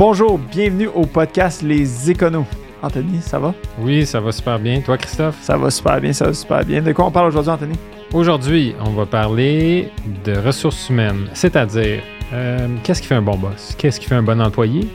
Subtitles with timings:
[0.00, 2.46] Bonjour, bienvenue au podcast Les Éconos.
[2.80, 3.52] Anthony, ça va?
[3.78, 4.80] Oui, ça va super bien.
[4.80, 5.36] Toi, Christophe?
[5.42, 6.80] Ça va super bien, ça va super bien.
[6.80, 7.74] De quoi on parle aujourd'hui, Anthony?
[8.14, 9.90] Aujourd'hui, on va parler
[10.24, 12.00] de ressources humaines, c'est-à-dire
[12.32, 13.74] euh, qu'est-ce qui fait un bon boss?
[13.76, 14.88] Qu'est-ce qui fait un bon employé?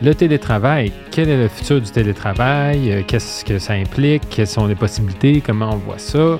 [0.00, 2.92] Le télétravail, quel est le futur du télétravail?
[2.92, 4.22] Euh, Qu'est-ce que ça implique?
[4.30, 5.42] Quelles sont les possibilités?
[5.44, 6.38] Comment on voit ça?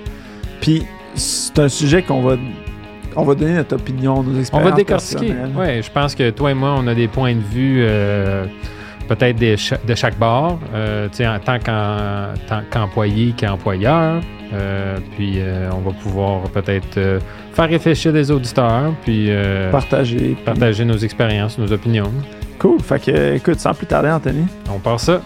[0.62, 0.86] Puis,
[1.16, 2.36] c'est un sujet qu'on va,
[3.16, 4.70] on va donner notre opinion, nos On expériences.
[4.70, 5.34] va décortiquer.
[5.56, 8.44] Oui, je pense que toi et moi, on a des points de vue euh,
[9.08, 11.58] peut-être de chaque bord, euh, tu sais, en tant
[12.70, 14.20] qu'employé, qu'employeur.
[14.52, 17.18] Euh, puis euh, on va pouvoir peut-être
[17.52, 19.28] faire réfléchir les auditeurs, puis
[19.72, 20.16] Partager.
[20.16, 22.12] puis- partager nos expériences, nos opinions.
[22.58, 22.80] Cool.
[22.80, 24.44] Fait que, écoute, sans plus tarder, Anthony.
[24.74, 25.20] On part ça.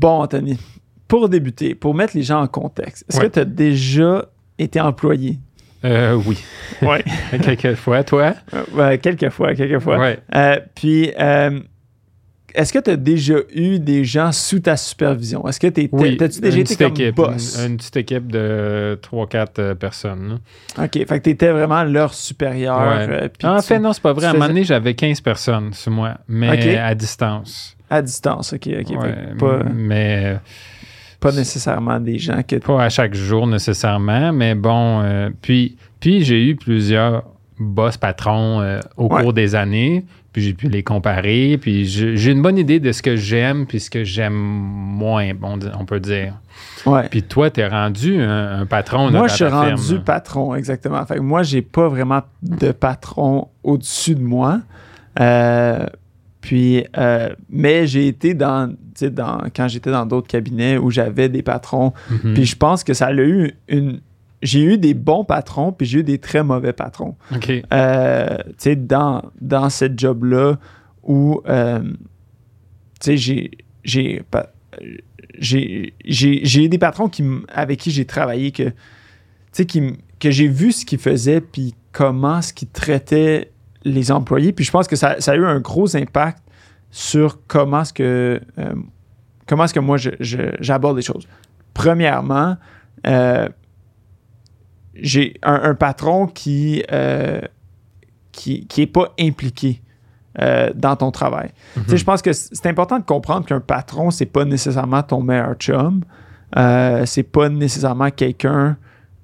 [0.00, 0.58] Bon, Anthony,
[1.06, 3.28] pour débuter, pour mettre les gens en contexte, est-ce Ouais.
[3.28, 4.24] que tu as déjà
[4.58, 5.38] été employé?
[5.84, 6.38] Euh, oui.
[6.82, 6.98] Oui.
[7.42, 8.34] Quelques fois, toi?
[9.02, 9.98] quelques fois, quelques fois.
[9.98, 10.18] Ouais.
[10.34, 11.60] Euh, puis, euh,
[12.54, 15.46] est-ce que tu as déjà eu des gens sous ta supervision?
[15.48, 16.18] Est-ce que tu Oui.
[16.20, 17.58] as-tu déjà une été petite comme équipe, boss?
[17.64, 20.40] Une, une petite équipe de 3-4 personnes.
[20.78, 22.78] OK, fait que tu étais vraiment leur supérieur.
[22.80, 23.06] Ouais.
[23.08, 24.26] euh, en tu- fait, non, c'est pas vrai.
[24.26, 27.76] À un moment donné, j'avais 15 personnes sur moi, mais à distance.
[27.90, 28.96] À distance, OK, OK.
[29.02, 30.38] Ouais, pas, Mais
[31.18, 32.56] pas nécessairement des gens que...
[32.56, 34.32] pas à chaque jour nécessairement.
[34.32, 37.24] Mais bon, euh, puis, puis j'ai eu plusieurs
[37.58, 39.22] boss patrons euh, au Ouais.
[39.22, 40.04] cours des années.
[40.32, 41.58] Puis j'ai pu les comparer.
[41.60, 45.58] Puis j'ai une bonne idée de ce que j'aime puis ce que j'aime moins, on,
[45.78, 46.34] on peut dire.
[46.86, 47.08] Ouais.
[47.10, 50.04] Puis toi, t'es rendu un, un patron Moi, je suis rendu firme.
[50.04, 51.04] patron, exactement.
[51.04, 54.60] Fait que moi, j'ai pas vraiment de patron au-dessus de moi.
[55.18, 55.84] Euh,
[56.40, 60.90] puis, euh, mais j'ai été dans, tu sais, dans, quand j'étais dans d'autres cabinets où
[60.90, 62.34] j'avais des patrons, Mhm.
[62.34, 64.00] puis je pense que ça a eu une.
[64.42, 67.14] J'ai eu des bons patrons, puis j'ai eu des très mauvais patrons.
[67.34, 67.52] OK.
[67.72, 70.58] Euh, tu sais, dans, dans cette job-là
[71.02, 71.96] où, euh, tu
[73.00, 73.50] sais, j'ai,
[73.84, 74.22] j'ai,
[75.38, 78.72] j'ai, j'ai, eu des patrons qui, avec qui j'ai travaillé que,
[79.52, 79.82] qui,
[80.18, 83.50] que j'ai vu ce qu'ils faisaient puis comment ce qu'ils traitaient
[83.84, 84.52] les employés.
[84.52, 86.42] Puis je pense que ça, ça a eu un gros impact
[86.90, 88.74] sur comment est-ce que, euh,
[89.46, 91.26] comment est-ce que moi j'aborde les choses.
[91.74, 92.56] Premièrement,
[93.06, 93.48] euh,
[94.94, 97.40] j'ai un, un patron qui, euh,
[98.32, 99.82] qui, qui est pas impliqué
[100.40, 101.50] euh, dans ton travail.
[101.76, 101.96] Mhm.
[101.96, 106.02] Je pense que c'est important de comprendre qu'un patron, c'est pas nécessairement ton meilleur chum.
[106.56, 108.76] Euh, c'est pas nécessairement quelqu'un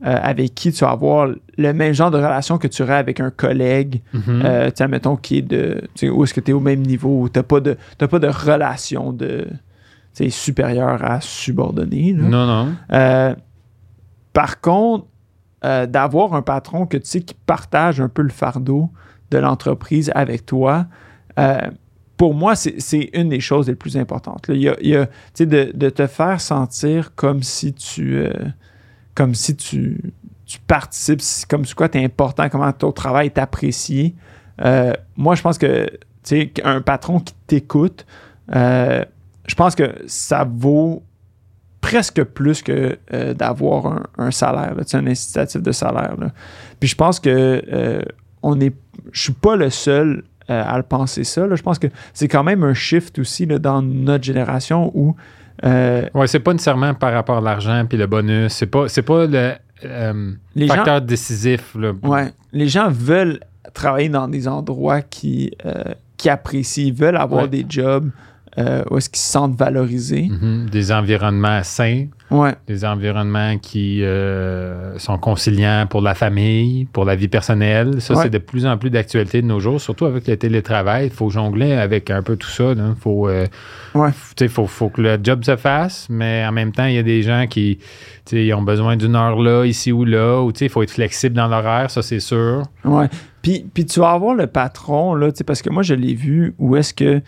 [0.05, 1.27] euh, avec qui tu vas avoir
[1.57, 4.43] le même genre de relation que tu aurais avec un collègue, Mhm.
[4.45, 5.83] euh, tu mettons, qui est de.
[6.11, 8.29] Où est-ce que tu es au même niveau, où tu n'as pas, de- pas de
[8.29, 9.47] relation de
[10.31, 12.13] supérieur à subordonné.
[12.15, 12.23] là.
[12.29, 12.73] non, non.
[12.93, 13.35] Euh,
[14.33, 15.07] par contre,
[15.89, 18.89] d'avoir un patron que tu sais qui partage un peu le fardeau
[19.33, 20.87] de l'entreprise avec toi,
[22.17, 24.49] pour moi, c'est une des choses les plus importantes.
[24.49, 24.55] là.
[24.55, 27.73] Il y a, il y a, tu sais, de, de te faire sentir comme si
[27.75, 28.23] tu,
[29.17, 30.13] comme si tu,
[30.69, 34.15] participes, comme si quoi tu es important, comment ton travail est apprécié.
[34.65, 35.91] Euh, moi, je pense que
[36.63, 38.07] un patron qui t'écoute,
[38.55, 39.05] euh,
[39.47, 41.03] je pense que ça vaut
[41.81, 46.17] presque plus que euh, d'avoir un, salaire, là, un incitatif de salaire.
[46.19, 46.33] là.
[46.79, 48.05] Puis je pense que
[48.43, 48.75] on est,
[49.13, 51.49] je suis pas le seul à le penser ça.
[51.53, 55.17] Je pense que c'est quand même un shift aussi dans notre génération où
[55.67, 58.53] euh, Ouais, c'est pas nécessairement par rapport à l'argent puis le bonus.
[58.53, 59.53] C'est pas, c'est pas le
[59.85, 61.75] euh, les gens, facteur décisif.
[61.79, 61.93] Là.
[62.03, 63.41] ouais, les gens veulent
[63.75, 65.83] travailler dans des endroits qui, euh,
[66.17, 67.49] qui apprécient, ils veulent avoir Ouais.
[67.49, 68.11] des jobs
[68.59, 70.29] euh, où est-ce qu'ils se sentent valorisés.
[70.31, 70.69] Mhm.
[70.71, 77.15] Des environnements sains, Ouais, des environnements qui euh, sont conciliants pour la famille, pour la
[77.15, 78.01] vie personnelle.
[78.01, 78.23] Ça, Ouais.
[78.25, 81.07] c'est de plus en plus d'actualité de nos jours, surtout avec le télétravail.
[81.07, 82.73] Il faut jongler avec un peu tout ça.
[82.73, 83.47] Il faut, euh,
[83.95, 84.11] Ouais.
[84.37, 87.05] sais, faut, faut que le job se fasse, mais en même temps, il y a
[87.05, 87.79] des gens qui
[88.33, 91.47] ils ont besoin d'une heure là, ici ou là, ou il faut être flexible dans
[91.47, 92.63] l'horaire, ça c'est sûr.
[92.85, 93.07] Ouais.
[93.41, 96.75] Puis, puis tu vas avoir le patron, là, parce que moi, je l'ai vu, où
[96.75, 97.23] est-ce que.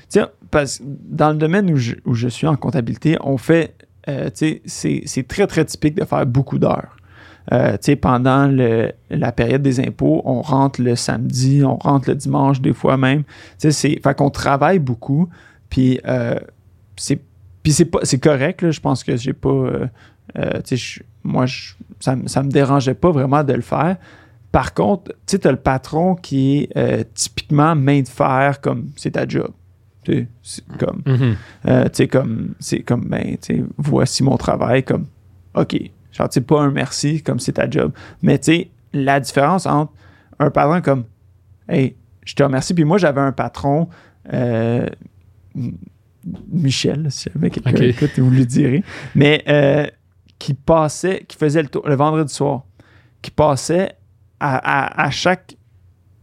[0.51, 3.75] Parce que dans le domaine où je, où je suis en comptabilité, on fait.
[4.09, 6.97] euh, tu sais, c'est- très, très typique de faire beaucoup d'heures.
[7.53, 8.47] Euh, pendant
[9.11, 13.23] la période des impôts, on rentre le samedi, on rentre le dimanche, des fois même.
[13.61, 15.29] Fait qu'on travaille beaucoup.
[15.71, 16.39] Puis euh,
[16.97, 17.21] c'est
[18.03, 19.87] c'est correct je pense que j'ai pas euh,
[21.23, 21.45] moi
[22.01, 23.97] ça, ça me dérangeait pas vraiment de le faire.
[24.53, 29.29] Par contre, tu t'as le patron qui est typiquement main de fer, comme c'est ta
[29.29, 29.51] job.
[30.09, 31.37] Tu sais, c'est comme, Mhm.
[31.67, 35.07] euh, tu sais, comme, c'est comme, ben, tu sais, voici mon travail, comme,
[35.55, 35.75] OK.
[36.13, 37.93] Genre, tu sais, pas un merci, comme c'est ta job.
[38.23, 39.93] Mais, tu sais, la différence entre
[40.39, 41.05] un patron comme,
[41.69, 41.95] hey,
[42.25, 42.73] je te remercie.
[42.75, 43.89] Puis moi, j'avais un patron,
[44.33, 44.87] euh,
[46.51, 47.81] Michel, si jamais quelqu'un OK.
[47.83, 48.83] écoute, vous lui direz,
[49.15, 49.87] mais euh,
[50.39, 52.65] qui passait, qui faisait le tour le vendredi soir,
[53.23, 53.93] qui passait
[54.41, 55.57] à, à- à chaque,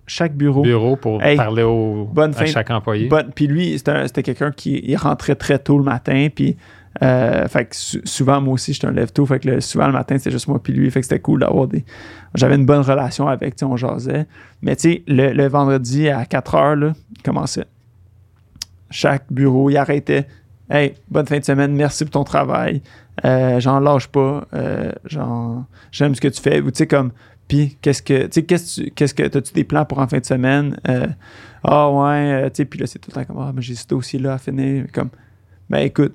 [0.08, 0.62] chaque bureau.
[0.62, 3.08] Bureau pour Hey, parler au, bonne à fin- chaque employé.
[3.08, 6.28] Bonne- puis lui, c'était un- c'était quelqu'un qui il rentrait très tôt le matin.
[6.34, 6.56] Puis,
[7.02, 9.26] euh, fait que sou- souvent, moi aussi, j'étais un lève-tôt.
[9.26, 10.90] Fait que le- souvent, le matin, c'était juste moi puis lui.
[10.92, 11.84] Fait que c'était cool d'avoir des.
[12.36, 14.26] J'avais une bonne relation avec, on jasait.
[14.62, 17.66] Mais, tu sais, le, le vendredi à 4 heures, là, il commençait.
[18.92, 20.28] Chaque bureau, il arrêtait.
[20.70, 22.82] Hey, bonne fin de semaine, merci pour ton travail.
[23.24, 24.46] Euh, j'en lâche pas.
[24.54, 24.92] Euh,
[25.92, 26.60] j'aime ce que tu fais.
[26.62, 27.12] Ou, tu sais, comme.
[27.48, 28.24] Puis, qu'est-ce que.
[28.24, 29.24] Tu sais, qu'est-ce que tu- qu'est-ce que.
[29.38, 30.78] As-tu des plans pour en fin de semaine?
[30.88, 31.08] Euh,
[31.64, 33.76] ah ouais, euh, tu sais, puis là, c'est tout le temps comme, ah, mais j'ai
[33.76, 34.86] ce dossier-là à finir.
[34.94, 35.10] Comme,
[35.70, 36.14] ben écoute,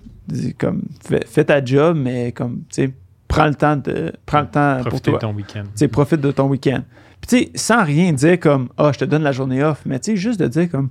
[0.58, 2.90] comme, fais, fais ta job, mais comme, tu sais,
[3.28, 5.14] prends le temps de, prends le temps pour toi.
[5.14, 5.62] de ton week-end.
[5.64, 6.82] Tu sais, profite de ton week-end.
[7.20, 9.98] Puis, tu sais, sans rien dire comme, ah, je te donne la journée off, mais
[10.00, 10.90] tu sais, juste de dire comme,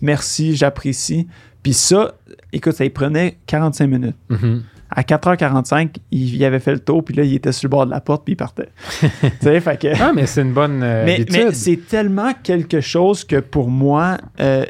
[0.00, 1.26] merci, j'apprécie.
[1.62, 2.14] Puis ça,
[2.52, 4.16] écoute, ça y prenait 45 minutes.
[4.30, 4.62] Mhm.
[4.90, 7.86] À 4h45, il, il avait fait le tour, puis là, il était sur le bord
[7.86, 8.68] de la porte, puis il partait.
[9.00, 9.06] tu
[9.40, 9.88] sais, fait que.
[10.02, 11.44] Ah, mais c'est une bonne euh, Mais, habitude.
[11.46, 14.64] mais c'est tellement quelque chose que pour moi, euh,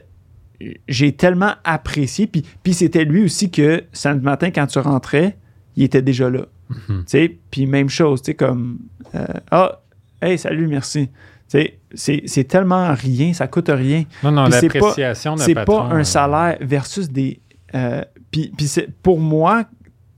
[0.88, 2.26] j'ai tellement apprécié.
[2.26, 5.38] Puis, puis c'était lui aussi que samedi matin, quand tu rentrais,
[5.76, 6.42] il était déjà là.
[6.68, 6.98] Mhm.
[7.00, 8.78] Tu sais, puis même chose, tu sais, comme
[9.14, 9.80] euh, Ah,
[10.20, 11.08] hey, salut, merci.
[11.50, 14.04] Tu sais, c'est tellement rien, ça coûte rien.
[14.22, 17.40] Non, non, c'est pas- l'appréciation C'est pas patron, un euh, salaire versus des.
[18.30, 19.64] puis puis c'est- pour moi,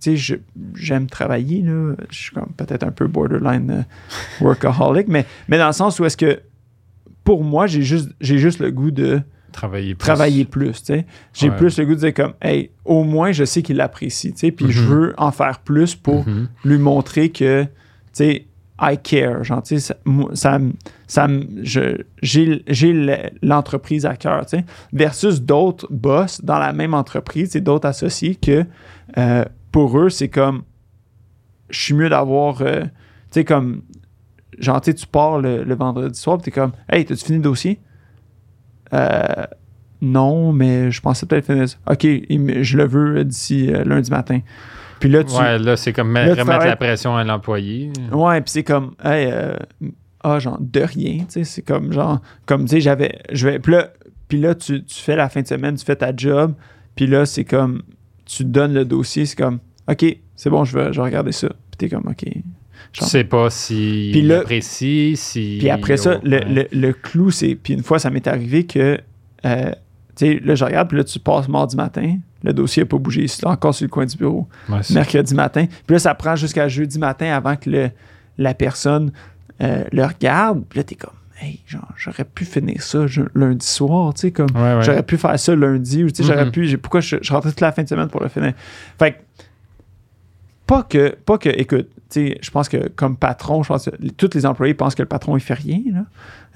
[0.02, 0.34] tu sais, je-
[0.74, 1.94] j'aime travailler, là.
[2.10, 3.82] Je suis comme peut-être un peu borderline euh,
[4.44, 6.40] workaholic, mais, mais dans le sens où est-ce que
[7.24, 9.20] pour moi, j'ai juste, j'ai juste le goût de
[9.52, 9.98] Travailler plus.
[10.06, 11.06] travailler plus, tu sais.
[11.34, 11.56] J'ai Ouais.
[11.56, 14.50] plus le goût de dire comme, hey, au moins, je sais qu'il l'apprécie, tu sais,
[14.50, 14.88] puis je Mhm.
[14.88, 16.48] veux en faire plus pour Mhm.
[16.64, 17.68] lui montrer que, tu
[18.12, 18.46] sais,
[18.80, 19.44] I care.
[19.44, 19.94] Genre, tu sais,
[20.34, 20.58] ça,
[21.06, 21.28] ça,
[21.62, 27.54] j'ai j'ai le- l'entreprise à cœur, tu sais, versus d'autres boss dans la même entreprise
[27.54, 28.64] et d'autres associés que
[29.18, 30.62] euh, pour eux, c'est comme,
[31.70, 32.88] je suis mieux d'avoir, euh, tu
[33.30, 33.82] sais, comme,
[34.58, 37.80] genre, tu pars le, le vendredi soir, tu es comme, hey, t'as-tu fini le dossier?
[38.92, 39.46] Euh,
[40.02, 41.78] non, mais je pensais peut-être finir ça.
[41.90, 44.40] OK, je le veux d'ici euh, lundi matin.
[45.00, 47.90] Puis là, tu, Ouais, là, c'est comme Là, remettre la pression à l'employé.
[48.12, 49.56] Ouais, puis c'est comme, hey, euh,
[50.22, 53.58] ah, genre, de rien, tu sais, c'est comme, genre, comme, tu sais, j'avais, je vais,
[53.58, 53.88] puis là,
[54.28, 56.54] puis là tu, tu fais la fin de semaine, tu fais ta job,
[56.94, 57.82] puis là, c'est comme,
[58.24, 59.58] tu donnes le dossier, c'est comme,
[59.88, 60.04] OK,
[60.36, 61.48] c'est bon, je vais, je vais regarder ça.
[61.48, 62.24] Puis t'es comme, OK.
[62.92, 65.56] Tu sais pas si Puis là- apprécie, si...
[65.60, 68.98] Puis après ça, le, le- le clou, c'est, puis une fois, ça m'est arrivé que,
[69.44, 69.70] euh,
[70.16, 72.98] tu sais, là, je regarde, puis là, tu passes mardi matin, le dossier n'a pas
[72.98, 74.48] bougé, c'est encore sur le coin du bureau.
[74.68, 75.66] Ouais, mercredi matin.
[75.86, 77.90] Puis là, ça prend jusqu'à jeudi matin avant que le-
[78.36, 79.12] la personne
[79.62, 80.64] euh, le regarde.
[80.68, 81.10] Puis là, t'es comme,
[81.42, 84.82] hey, genre, j'aurais pu finir ça je- lundi soir, tu sais, comme, Ouais, ouais.
[84.82, 87.60] j'aurais pu faire ça lundi, ou tu sais, j'aurais pu, pourquoi je, je rentrais toute
[87.60, 88.52] la fin de semaine pour le finir?
[88.98, 89.16] Fait que,
[90.66, 93.90] pas que, pas que, écoute, tu sais, je pense que comme patron, je pense que
[94.16, 96.04] tous les employés pensent que le patron, il fait rien, là.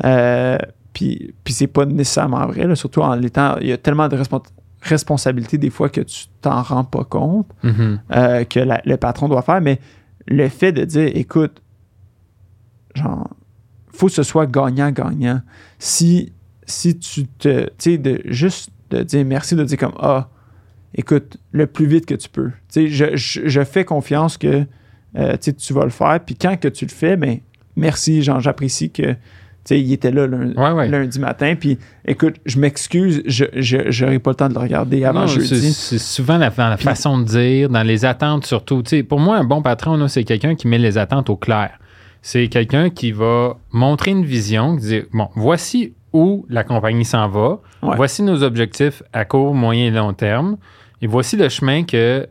[0.05, 0.59] Euh,
[0.93, 4.17] puis, puis c'est pas nécessairement vrai, là, surtout en l'étant, il y a tellement de
[4.17, 4.43] respons-
[4.83, 8.01] responsabilités des fois que tu t'en rends pas compte Mhm.
[8.15, 9.81] euh, que la- le patron doit faire, mais
[10.29, 11.61] le fait de dire, écoute,
[12.95, 13.29] genre,
[13.97, 15.41] faut que ce soit gagnant-gagnant.
[15.79, 16.33] Si,
[16.67, 20.29] si tu te, tu sais, de juste de dire merci, de dire comme, ah,
[20.95, 22.51] écoute, le plus vite que tu peux.
[22.51, 24.65] Tu sais, je, je, je fais confiance que
[25.17, 27.39] euh, tu vas le faire, puis quand que tu le fais, ben,
[27.75, 29.15] merci, genre, j'apprécie que,
[29.71, 30.89] il était là lundi, Ouais, ouais.
[30.89, 31.77] lundi matin, puis
[32.07, 35.73] écoute, je m'excuse, je n'aurai pas le temps de le regarder avant Non, jeudi.
[35.73, 38.83] c'est souvent la, dans la façon de dire, dans les attentes surtout.
[38.85, 41.81] Tu sais, pour moi, un bon patron, c'est quelqu'un qui met les attentes au clair.
[42.23, 47.29] C'est quelqu'un qui va montrer une vision, qui dit bon, voici où la compagnie s'en
[47.29, 47.97] va, Ouais.
[47.97, 50.57] voici nos objectifs à court, moyen et long terme,
[51.03, 52.27] et voici le chemin que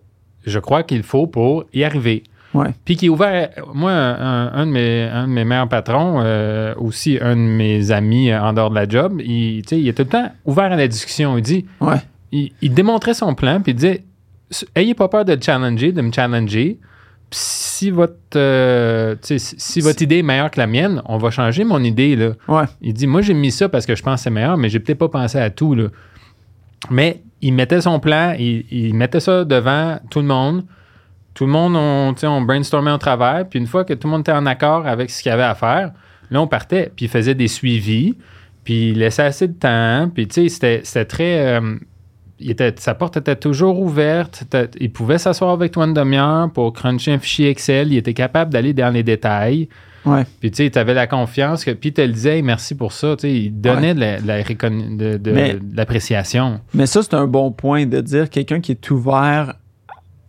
[0.46, 2.24] je crois qu'il faut pour y arriver.
[2.54, 2.70] Ouais.
[2.86, 3.50] Puis qui est ouvert.
[3.74, 7.92] Moi, un, un de, mes, un de mes meilleurs patrons, euh, aussi un de mes
[7.92, 10.76] amis euh, en dehors de la job, il, il est tout le temps ouvert à
[10.76, 11.38] la discussion.
[11.38, 11.98] Il dit Ouais.
[12.32, 14.04] il, il démontrait son plan, puis il disait
[14.76, 16.80] Ayez pas peur de le challenger, de me challenger.
[17.32, 21.64] Si votre, euh, si, si votre idée est meilleure que la mienne, on va changer
[21.64, 22.16] mon idée.
[22.16, 22.30] Là.
[22.48, 22.64] Ouais.
[22.82, 24.80] Il dit Moi, j'ai mis ça parce que je pense que c'est meilleur, mais j'ai
[24.80, 25.76] peut-être pas pensé à tout.
[25.76, 25.88] Là.
[26.90, 30.64] Mais il mettait son plan, il, il mettait ça devant tout le monde.
[31.34, 33.46] Tout le monde, on, on brainstormait au travers.
[33.50, 35.44] Puis une fois que tout le monde était en accord avec ce qu'il y avait
[35.44, 35.92] à faire,
[36.32, 36.92] là, on partait.
[36.96, 38.16] Puis il faisait des suivis.
[38.64, 40.10] Puis il laissait assez de temps.
[40.14, 41.60] Puis tu sais, c'était, c'était très.
[41.60, 41.76] euh,
[42.40, 44.44] il était, sa porte était toujours ouverte.
[44.80, 47.92] Il pouvait s'asseoir avec toi une demi-heure pour cruncher un fichier Excel.
[47.94, 49.70] Il était capable d'aller dans les détails.
[50.06, 50.24] Ouais.
[50.40, 51.64] Puis tu sais, tu avais la confiance.
[51.64, 53.16] Que, puis il te le disait, Hey, merci pour ça.
[53.16, 56.60] Tu sais, il donnait de, la Mais- l'appréciation.
[56.74, 59.56] Mais ça, c'est un bon point de dire quelqu'un qui est ouvert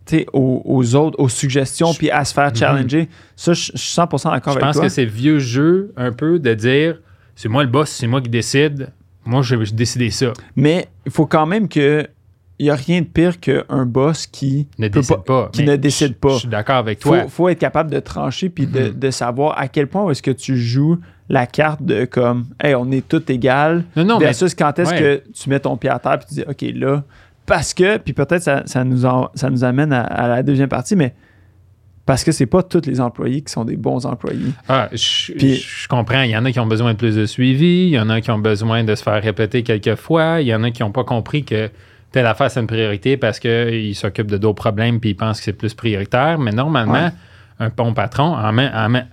[0.05, 3.09] tu aux, aux autres, aux suggestions, puis à se faire challenger.
[3.35, 4.83] Ça, je je suis 100% d'accord Je avec pense toi.
[4.83, 7.01] que c'est vieux jeu un peu de dire
[7.35, 8.89] c'est moi le boss, c'est moi qui décide.
[9.27, 10.33] Moi, je vais décider ça.
[10.55, 12.07] Mais il faut quand même que
[12.59, 15.49] il n'y a rien de pire qu'un boss qui Ne peut décide pas.
[15.53, 16.29] qui Mais ne décide je- pas.
[16.33, 17.27] Je suis d'accord avec toi.
[17.27, 18.93] faut être capable de trancher puis de, Mhm.
[18.93, 20.97] de savoir à quel point est-ce que tu joues
[21.29, 24.89] la carte de comme hey on est tous égal Non, non, mais versus quand est-ce
[24.91, 24.99] ouais.
[24.99, 27.03] que tu mets ton pied à terre puis tu dis ok là
[27.45, 30.69] parce que puis peut-être ça, ça nous en- ça nous amène à, à la deuxième
[30.69, 31.13] partie mais
[32.07, 35.55] parce que c'est pas tous les employés qui sont des bons employés Ah, je, Puis-
[35.55, 36.21] je comprends.
[36.23, 37.83] Il y en a qui ont besoin de plus de suivi.
[37.87, 40.41] Il y en a qui ont besoin de se faire répéter quelques fois.
[40.41, 41.69] Il y en a qui n'ont pas compris que
[42.11, 45.43] telle affaire, c'est une priorité parce qu'ils s'occupent de d'autres problèmes puis ils pensent que
[45.43, 46.39] c'est plus prioritaire.
[46.39, 47.11] Mais normalement, Ouais.
[47.59, 49.05] un bon patron, en main- en main-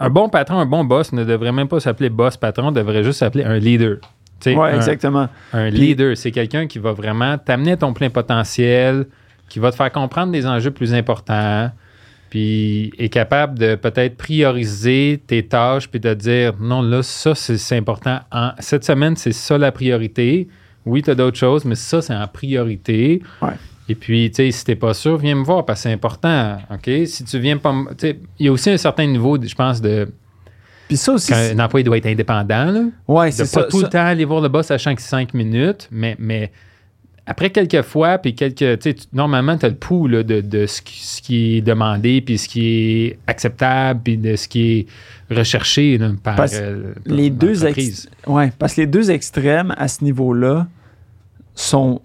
[0.00, 3.20] un bon patron, un bon boss ne devrait même pas s'appeler boss patron, devrait juste
[3.20, 3.98] s'appeler un leader.
[4.44, 9.06] Un- exactement Un leader, c'est quelqu'un qui va vraiment t'amener à ton plein potentiel,
[9.48, 11.70] qui va te faire comprendre des enjeux plus importants,
[12.32, 17.76] puis est capable de peut-être prioriser tes tâches, puis de dire non, là, ça, c'est
[17.76, 18.20] important.
[18.32, 20.48] En- cette semaine, c'est ça la priorité.
[20.86, 23.20] Oui, tu as d'autres choses, mais ça, c'est en priorité.
[23.42, 23.50] Ouais.
[23.90, 26.56] Et puis, tu sais, si t'es pas sûr, viens me voir parce que c'est important.
[26.72, 26.90] OK?
[27.04, 27.68] Si tu viens pas.
[27.68, 30.08] m- tu sais, Il y a aussi un certain niveau, je pense, de.
[30.88, 33.80] puis ça aussi qu'un employé doit être indépendant, là ouais de c'est pas ça, tout
[33.80, 36.50] ça- le temps aller voir le boss à chaque cinq minutes, mais, mais
[37.26, 38.78] après quelques fois, puis quelques.
[38.80, 41.60] tu tu- Normalement, tu as le pouls là, de, de ce, qui, ce qui est
[41.60, 42.66] demandé, puis ce qui
[43.06, 44.86] est acceptable, puis de ce qui est
[45.34, 49.72] recherché là, par Parce euh, par les deux ex- ouais, parce que les deux extrêmes
[49.78, 50.66] à ce niveau-là
[51.54, 52.00] sont,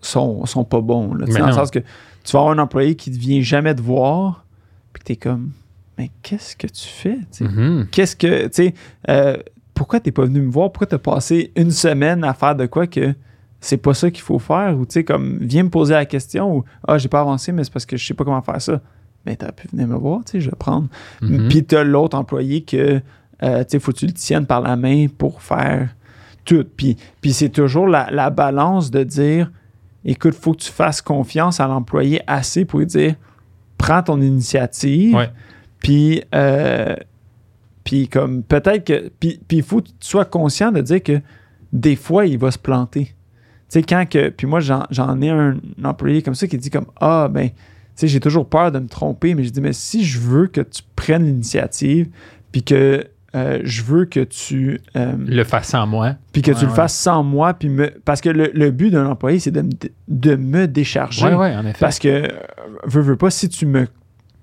[0.00, 1.14] sont, sont pas bons.
[1.14, 3.74] Là, Tu dans le sens que tu vas avoir un employé qui ne vient jamais
[3.74, 4.44] te voir,
[4.92, 5.50] puis tu es comme,
[5.96, 7.18] mais qu'est-ce que tu fais?
[7.32, 7.44] tu?
[7.44, 7.86] Mhm.
[7.90, 8.74] Qu'est-ce que, tu sais,
[9.08, 9.36] euh,
[9.74, 10.70] pourquoi t'es pas venu me voir?
[10.72, 13.14] Pourquoi t'as passé une semaine à faire de quoi que
[13.60, 14.76] c'est pas ça qu'il faut faire?
[14.78, 17.64] Ou, tu sais, comme, viens me poser la question, ou, ah, j'ai pas avancé, mais
[17.64, 18.80] c'est parce que je sais pas comment faire ça.
[19.26, 20.88] Mais t'aurais pu venir me voir, tu sais, je vais prendre.
[21.22, 21.48] Mhm.
[21.48, 23.00] Puis t'as l'autre employé que,
[23.42, 25.94] euh, tu sais, faut que tu le tiennes par la main pour faire
[26.44, 26.64] tout.
[26.76, 29.50] Puis, puis c'est toujours la, la balance de dire,
[30.04, 33.14] écoute, faut que tu fasses confiance à l'employé assez pour lui dire,
[33.76, 35.14] prends ton initiative.
[35.14, 35.30] Ouais.
[35.80, 36.96] Puis, euh,
[37.84, 39.10] puis comme peut-être que.
[39.20, 41.20] Puis puis il faut que tu sois conscient de dire que
[41.72, 43.14] des fois, il va se planter.
[43.70, 44.30] Tu sais, quand que.
[44.30, 47.54] Puis moi, j'en ai un employé comme ça qui dit comme Ah, ben, tu
[47.96, 50.60] sais, j'ai toujours peur de me tromper, mais je dis, mais si je veux que
[50.60, 52.08] tu prennes l'initiative,
[52.52, 54.80] puis que euh, je veux que tu.
[54.96, 56.14] euh, Le fasse sans moi.
[56.32, 57.90] puis que Ouais, tu le fasses sans moi, puis me.
[58.04, 59.70] Parce que le, le but d'un employé, c'est de, me-
[60.08, 61.26] de me décharger.
[61.26, 61.76] Oui, oui, en effet.
[61.78, 62.28] Parce que, euh,
[62.86, 63.86] veux, veux pas, si tu me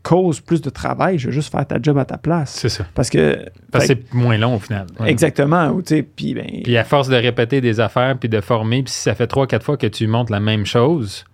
[0.06, 2.52] causes plus de travail, je vais juste faire ta job à ta place.
[2.52, 2.86] C'est ça.
[2.94, 3.50] Parce que.
[3.72, 4.86] Parce que c'est moins long au final.
[5.00, 5.10] Ouais.
[5.10, 5.76] Exactement.
[6.16, 6.78] Puis, ben.
[6.78, 9.66] À force de répéter des affaires, puis de former, puis si ça fait trois, quatre
[9.66, 11.26] fois que tu montres la même chose,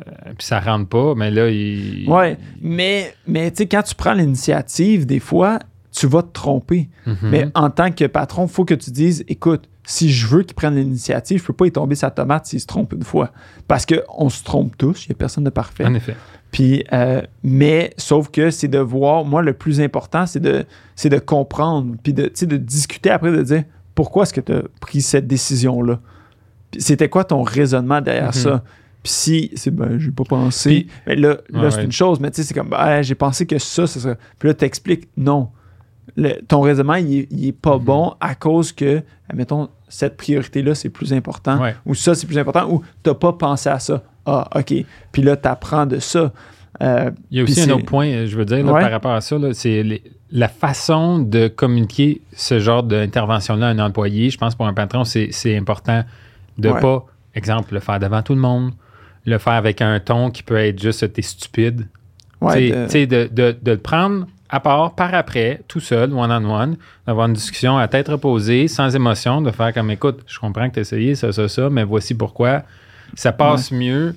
[0.00, 2.08] euh, puis ça rentre pas, mais là, il.
[2.08, 2.36] ouais.
[2.60, 5.60] Mais, mais tu sais, quand tu prends l'initiative, des fois,
[5.92, 6.88] tu vas te tromper.
[7.06, 7.16] Mhm.
[7.22, 10.56] Mais en tant que patron, il faut que tu dises écoute, si je veux qu'il
[10.56, 13.30] prenne l'initiative, je peux pas y tomber sa tomate s'il se trompe une fois.
[13.68, 15.84] Parce qu'on se trompe tous, il n'y a personne de parfait.
[15.84, 16.16] En effet.
[16.56, 21.10] Puis, euh, mais sauf que c'est de voir, moi, le plus important, c'est de, c'est
[21.10, 25.02] de comprendre, puis de, de discuter après, de dire pourquoi est-ce que tu as pris
[25.02, 26.00] cette décision-là?
[26.70, 28.32] Puis C'était quoi ton raisonnement derrière Mhm.
[28.32, 28.64] ça?
[29.02, 31.84] Puis si c'est ben, j'ai pas pensé, Puis- mais là, là Ouais, c'est ouais.
[31.84, 34.16] une chose, mais tu sais, c'est comme ben, j'ai pensé que ça, ça serait.
[34.38, 35.50] Puis là, t'expliques, non.
[36.16, 37.84] Le- ton raisonnement, il il est pas Mhm.
[37.84, 41.74] bon à cause que, admettons, cette priorité-là, c'est plus important Ouais.
[41.84, 44.02] ou ça, c'est plus important, ou t'as pas pensé à ça.
[44.24, 44.74] Ah, OK.
[45.12, 46.32] Puis là, t'apprends de ça.
[46.82, 48.80] Euh, Il y a aussi un autre point, euh, je veux dire, là, Ouais.
[48.80, 54.28] par rapport à ça, c'est la façon de communiquer ce genre d'intervention-là à un employé.
[54.30, 56.02] Je pense pour un patron, c'est c'est important
[56.58, 56.80] de Ouais.
[56.80, 58.72] pas, exemple, le faire devant tout le monde,
[59.26, 61.86] le faire avec un ton qui peut être juste t'es stupide.
[62.42, 65.80] ouais, Tu sais- de- tu de, de- de le prendre à part, par après, tout
[65.80, 66.76] seul, one-on-one,
[67.06, 70.74] d'avoir une discussion à tête reposée, sans émotion, de faire comme écoute, je comprends que
[70.74, 72.62] tu as essayé ça, ça, ça, mais voici pourquoi.
[73.14, 74.14] Ça passe mieux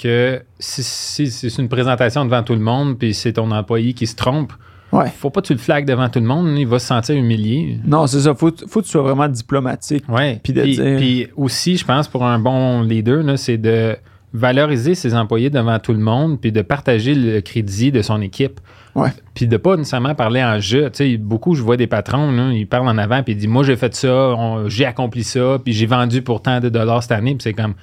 [0.00, 3.92] que si, si- si c'est une présentation devant tout le monde, puis c'est ton employé
[3.94, 4.52] qui se trompe.
[4.92, 5.08] Ouais.
[5.10, 7.80] faut pas que tu le flagues devant tout le monde, il va se sentir humilié.
[7.84, 8.34] Non, c'est ça.
[8.34, 10.04] Faut, faut que tu sois vraiment diplomatique.
[10.08, 10.38] Ouais.
[10.44, 13.96] Puis puis, dire- puis aussi, je pense, pour un bon leader, c'est de
[14.32, 18.60] valoriser ses employés devant tout le monde, puis de partager le crédit de son équipe.
[18.96, 19.10] Ouais.
[19.34, 20.84] Puis de pas nécessairement parler en jeu.
[20.90, 23.48] Tu sais, beaucoup, je vois des patrons, là, ils parlent en avant, puis ils disent
[23.48, 24.34] Moi, j'ai fait ça,
[24.66, 27.34] j'ai accompli ça, puis j'ai vendu pour tant de dollars cette année.
[27.34, 27.74] Puis c'est comme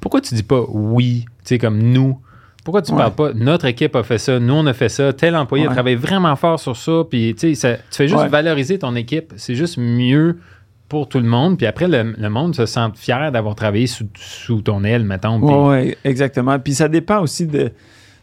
[0.00, 2.18] Pourquoi tu dis pas oui, tu sais, comme nous
[2.62, 2.98] pourquoi tu Ouais.
[2.98, 3.32] parles pas?
[3.32, 6.36] Notre équipe a fait ça, nous on a fait ça, tel employé a travaillé vraiment
[6.36, 9.32] fort sur ça, puis tu sais, tu fais juste valoriser ton équipe.
[9.36, 10.38] C'est juste mieux
[10.86, 11.56] pour tout le monde.
[11.56, 15.38] Puis après, le, le monde se sent fier d'avoir travaillé sous, sous ton aile, mettons.
[15.40, 16.58] Ouais, ouais, exactement.
[16.58, 17.68] Puis ça dépend aussi de.
[17.68, 17.72] Tu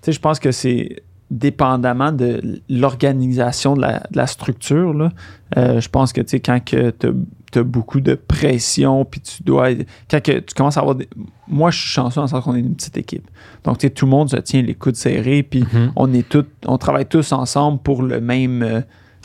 [0.02, 4.94] sais, je pense que c'est dépendamment de l'organisation de la, de la structure.
[4.94, 5.12] Là.
[5.58, 9.70] Euh, je pense que, tu sais, quand tu as, beaucoup de pression, puis tu dois.
[10.12, 10.96] Quand que tu commences à avoir.
[10.96, 11.08] Des,
[11.48, 13.28] moi, je suis chanceux dans le sens qu'on est une petite équipe.
[13.64, 15.92] Donc, tu sais, tout le monde se tient les coudes serrés, puis Mhm.
[15.96, 16.46] on est tous.
[16.66, 18.62] On travaille tous ensemble pour le même.
[18.64, 18.82] euh,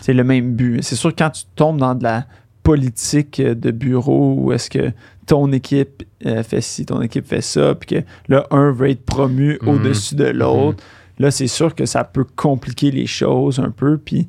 [0.09, 0.82] le même but.
[0.82, 2.25] C'est sûr, quand tu tombes dans de la
[2.64, 4.90] politique euh, de bureau où est-ce que
[5.26, 9.04] ton équipe euh, fait ci, ton équipe fait ça, puis que là, un veut être
[9.04, 9.68] promu Mhm.
[9.68, 10.82] au-dessus de l'autre,
[11.19, 13.99] là, c'est sûr que ça peut compliquer les choses un peu.
[13.99, 14.26] Puis,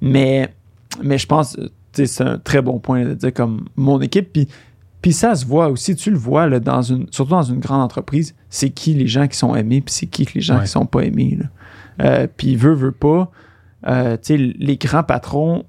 [0.00, 0.52] mais,
[1.02, 1.56] mais je pense,
[1.92, 4.32] sais, c'est un très bon point de dire comme mon équipe.
[4.32, 4.48] Puis,
[5.02, 7.82] puis ça se voit aussi, tu le vois, là, dans une, surtout dans une grande
[7.82, 10.64] entreprise, c'est qui les gens qui sont aimés, puis c'est qui les gens Ouais.
[10.64, 11.38] qui sont pas aimés.
[11.40, 11.46] là.
[12.04, 13.30] Euh, puis veut, veut pas,
[13.86, 15.64] euh, tu sais, les grands patrons,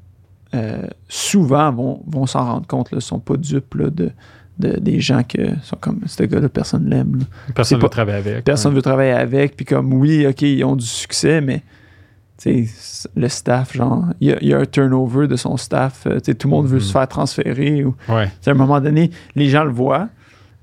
[0.54, 4.12] euh, souvent vont, vont s'en rendre compte, ne sont pas dupes là, de,
[4.60, 7.20] de- des gens que sont comme ce gars-là, personne l'aime.
[7.54, 8.44] Personne ne veut travailler avec.
[8.46, 11.62] Personne veut travailler avec, puis comme oui, ok, ils ont du succès, mais
[13.16, 16.20] le staff, genre, il y, a- il y a un turnover de son staff, euh,
[16.20, 16.82] tout le monde veut Mhm.
[16.82, 17.84] se faire transférer.
[17.84, 18.30] Ou, Ouais.
[18.46, 20.10] à un moment donné, les gens le voient.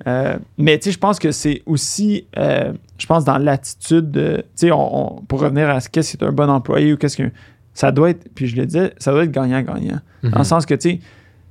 [0.06, 5.22] Euh, mais je pense que c'est aussi, euh, je pense, dans l'attitude de, on, on-
[5.22, 7.30] pour revenir à ce qu'est-ce qui est un bon employé ou qu'est-ce que.
[7.74, 10.00] Ça doit être, puis je le disais, ça doit être gagnant-gagnant.
[10.22, 10.44] Dans le Mhm.
[10.44, 11.00] sens que, tu sais,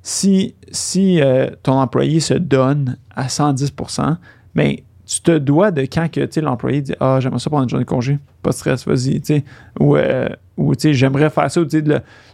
[0.04, 4.18] si, si euh, ton employé se donne à 110%
[4.56, 7.84] ben, tu te dois de quand que, l'employé dit Ah, j'aimerais ça prendre une journée
[7.84, 9.22] de congé, pas de stress, vas-y.
[9.80, 11.62] Ou, euh, ou, j'aimerais faire ça.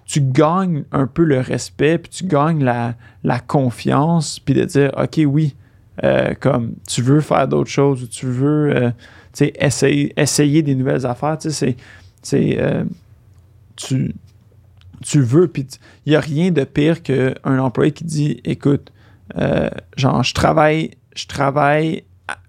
[0.05, 4.91] tu gagnes un peu le respect, puis tu gagnes la, la confiance, puis de dire
[4.95, 5.55] Ok, oui,
[6.03, 8.91] euh, comme tu veux faire d'autres choses, ou tu veux, euh,
[9.39, 11.75] essayer, essayer des nouvelles affaires, c'est.
[13.75, 14.13] tu,
[15.03, 15.67] tu veux, puis
[16.05, 18.91] il n'y a rien de pire qu'un employé qui dit écoute,
[19.37, 22.03] euh, genre, je travaille, je travaille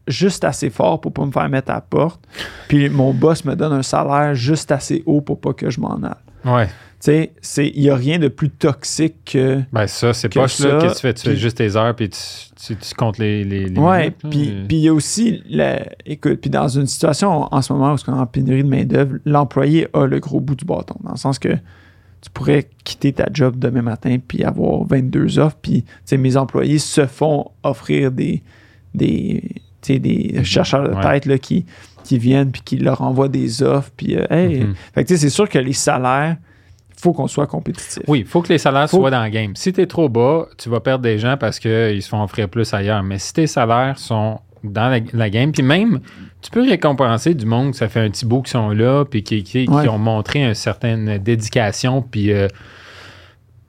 [0.06, 2.24] juste assez fort pour pas me faire mettre à la porte,
[2.68, 5.96] puis mon boss me donne un salaire juste assez haut pour pas que je m'en
[6.02, 6.14] aille.
[6.44, 6.68] Ouais.
[7.00, 9.60] Tu sais, il n'y a rien de plus toxique que.
[9.72, 11.14] Ben, ça, c'est pas ça, là que tu fais?
[11.14, 12.18] Tu fais juste tes heures, puis tu,
[12.56, 16.40] tu, tu comptes les, les, les Ouais, mais- puis il y a aussi, la- écoute,
[16.40, 19.86] puis dans une situation en ce moment où on est en pénurie de main-d'œuvre, l'employé
[19.92, 21.50] a le gros bout du bâton, dans le sens que
[22.20, 27.06] tu pourrais quitter ta job demain matin puis avoir 22 offres, puis mes employés se
[27.06, 28.42] font offrir des,
[28.94, 29.42] des,
[29.86, 31.02] des chercheurs de Ouais.
[31.02, 31.64] tête là, qui,
[32.04, 34.74] qui viennent puis qui leur envoient des offres, puis euh, hey, Mhm.
[35.06, 36.36] c'est sûr que les salaires,
[36.90, 38.02] il faut qu'on soit compétitif.
[38.08, 39.54] Oui, il faut que les salaires Faut- soient dans le game.
[39.54, 42.48] Si tu es trop bas, tu vas perdre des gens parce qu'ils se font offrir
[42.48, 43.02] plus ailleurs.
[43.04, 46.00] Mais si tes salaires sont dans la, la game, puis même,
[46.42, 49.42] tu peux récompenser du monde, ça fait un petit bout qui sont là, puis qui,
[49.42, 52.48] qui- ont montré une certaine dédication puis, euh,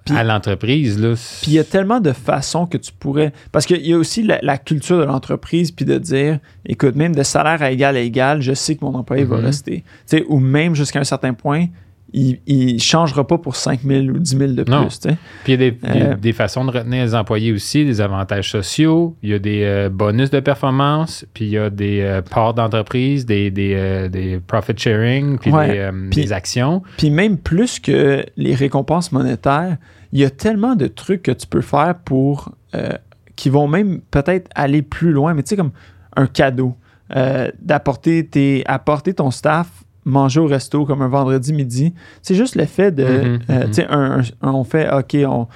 [0.05, 0.97] Puis- à l'entreprise.
[1.41, 3.31] Puis il y a tellement de façons que tu pourrais.
[3.51, 7.15] Parce qu'il y a aussi la, la culture de l'entreprise, puis de dire écoute, même
[7.15, 9.45] de salaire à égal à égal, je sais que mon employé va Mhm.
[9.45, 9.83] rester.
[10.07, 11.65] Tu sais, ou même jusqu'à un certain point,
[12.13, 14.83] il ne changera pas pour 5 000 ou 10 000 de Non.
[14.83, 14.99] plus.
[15.01, 15.17] sais.
[15.43, 18.01] Puis il y a des, des- Euh, des façons de retenir les employés aussi, des
[18.01, 22.01] avantages sociaux, il y a des euh, bonus de performance, puis il y a des
[22.01, 26.81] euh, parts d'entreprise, des, des, euh, des profit sharing, puis Ouais, des, euh, actions.
[26.97, 29.77] Puis même plus que les récompenses monétaires,
[30.11, 32.51] il y a tellement de trucs que tu peux faire pour.
[32.75, 32.89] euh,
[33.35, 35.71] qui vont même peut-être aller plus loin, mais tu sais, comme
[36.17, 36.75] un cadeau.
[37.15, 39.67] Euh, d'apporter tes, apporter ton staff
[40.05, 41.93] manger au resto comme un vendredi midi.
[42.21, 43.03] C'est juste le fait de.
[43.03, 43.65] Mhm, euh, mhm.
[43.67, 45.47] tu sais, un- un- on fait, OK, on.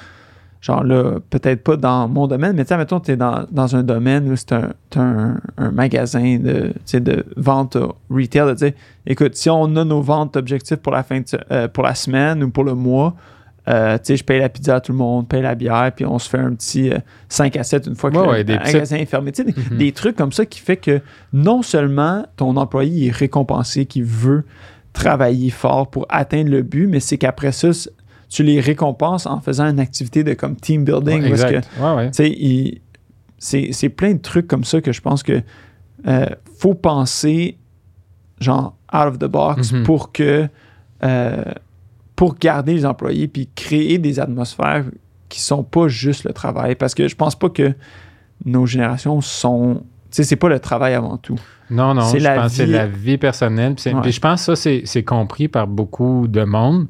[0.62, 3.75] Genre là, peut-être pas dans mon domaine, mais tu sais, mettons, tu es dans, dans
[3.75, 4.69] un domaine où c'est un,
[5.58, 7.75] un, magasin de, de vente
[8.10, 8.71] retail, de dire,
[9.06, 12.41] écoute, si on a nos ventes objectifs pour la fin de, euh, pour la semaine
[12.45, 13.13] ou pour le mois,
[13.67, 16.06] euh, tu sais, je paye la pizza à tout le monde, paye la bière, puis
[16.06, 16.97] on se fait un petit euh,
[17.30, 19.32] 5 à 7 une fois que Ouais, le ouais, des petits- magasin est fermé.
[19.32, 19.78] Tu sais, Mhm.
[19.78, 20.99] des trucs comme ça qui fait que
[21.32, 24.43] non seulement ton employé est récompensé, qui veut
[24.91, 27.69] travailler fort pour atteindre le but, mais c'est qu'après ça,
[28.30, 31.23] tu les récompenses en faisant une activité de comme team building.
[31.23, 31.62] Ouais, parce que,
[33.38, 35.41] c'est c'est plein de trucs comme ça que je pense que
[36.08, 36.26] euh,
[36.58, 37.58] faut penser
[38.39, 39.84] genre out of the box Mhm.
[39.84, 40.47] pour que
[41.04, 41.43] euh,
[42.15, 44.86] pour garder les employés puis créer des atmosphères
[45.30, 46.76] qui sont pas juste le travail.
[46.76, 47.73] Parce que je pense pas que
[48.45, 49.84] nos générations sont.
[50.12, 51.39] Tu sais, c'est pas le travail avant tout.
[51.71, 53.73] Non, non, C'est je la pense que c'est vie- la vie personnelle.
[53.76, 54.12] Puis, Ouais.
[54.12, 56.88] je pense que ça, c'est, c'est compris par beaucoup de monde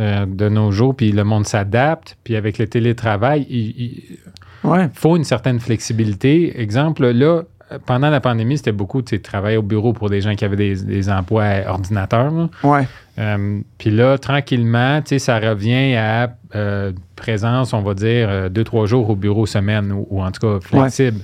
[0.00, 0.96] euh, de nos jours.
[0.96, 2.16] Puis le monde s'adapte.
[2.24, 4.02] Puis avec le télétravail, il, il
[4.64, 4.88] Ouais.
[4.92, 6.60] faut une certaine flexibilité.
[6.60, 7.42] Exemple, là,
[7.86, 10.74] pendant la pandémie, c'était beaucoup de travail au bureau pour des gens qui avaient des,
[10.76, 12.30] des emplois à ordinateur.
[12.30, 12.48] là.
[12.62, 12.86] Ouais.
[13.18, 18.86] Euh, Puis là, tranquillement, ça revient à euh, présence, on va dire, euh, deux, trois
[18.86, 21.20] jours au bureau semaine ou, ou en tout cas flexible.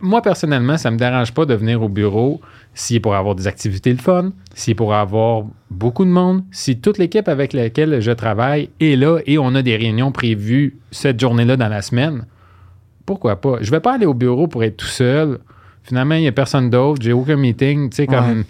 [0.00, 2.40] Moi, personnellement, ça ne me dérange pas de venir au bureau
[2.74, 6.42] s'il est pour avoir des activités le fun, s'il est pour avoir beaucoup de monde,
[6.50, 10.76] si toute l'équipe avec laquelle je travaille est là et on a des réunions prévues
[10.90, 12.26] cette journée-là dans la semaine.
[13.06, 13.58] Pourquoi pas?
[13.60, 15.38] Je vais pas aller au bureau pour être tout seul.
[15.84, 17.88] Finalement, il n'y a personne d'autre, j'ai aucun meeting.
[17.90, 18.44] Tu sais, comme.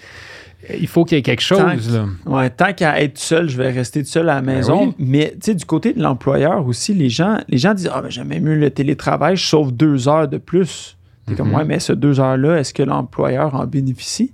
[0.80, 1.94] Il faut qu'il y ait quelque Tant chose.
[1.94, 2.06] Là.
[2.24, 4.86] Ouais, tant qu'à être seul, je vais rester tout seul à la maison.
[4.86, 5.06] Ben oui.
[5.06, 8.10] Mais tu sais, du côté de l'employeur aussi, les gens, les gens disent Ah, ben,
[8.10, 10.96] j'aime mieux le télétravail, je sauve deux heures de plus.
[11.26, 11.54] T'es comme, Mhm.
[11.56, 14.32] ouais, mais ce deux heures-là, est-ce que l'employeur en bénéficie?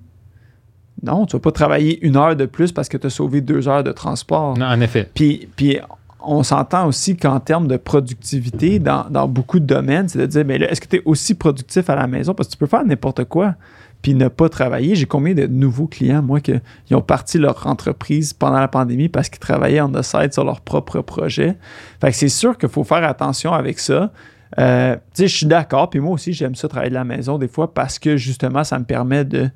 [1.03, 3.67] Non, tu vas pas travailler une heure de plus parce que tu as sauvé deux
[3.69, 4.57] heures de transport.
[4.57, 5.09] Non, en effet.
[5.13, 5.79] Puis, puis
[6.25, 10.45] on s'entend aussi qu'en termes de productivité, dans, dans beaucoup de domaines, c'est de dire,
[10.45, 12.35] mais est-ce que tu es aussi productif à la maison?
[12.35, 13.55] Parce que tu peux faire n'importe quoi
[14.03, 14.97] puis ne pas travailler.
[14.97, 19.29] J'ai combien de nouveaux clients, moi, qui ont parti leur entreprise pendant la pandémie parce
[19.29, 21.57] qu'ils travaillaient en the sur leur propre projet?
[22.01, 24.13] Fait que c'est sûr qu'il faut faire attention avec ça.
[24.59, 27.39] Euh, tu sais, je suis d'accord, puis moi aussi, j'aime ça travailler de la maison
[27.39, 29.49] des fois parce que justement, ça me permet de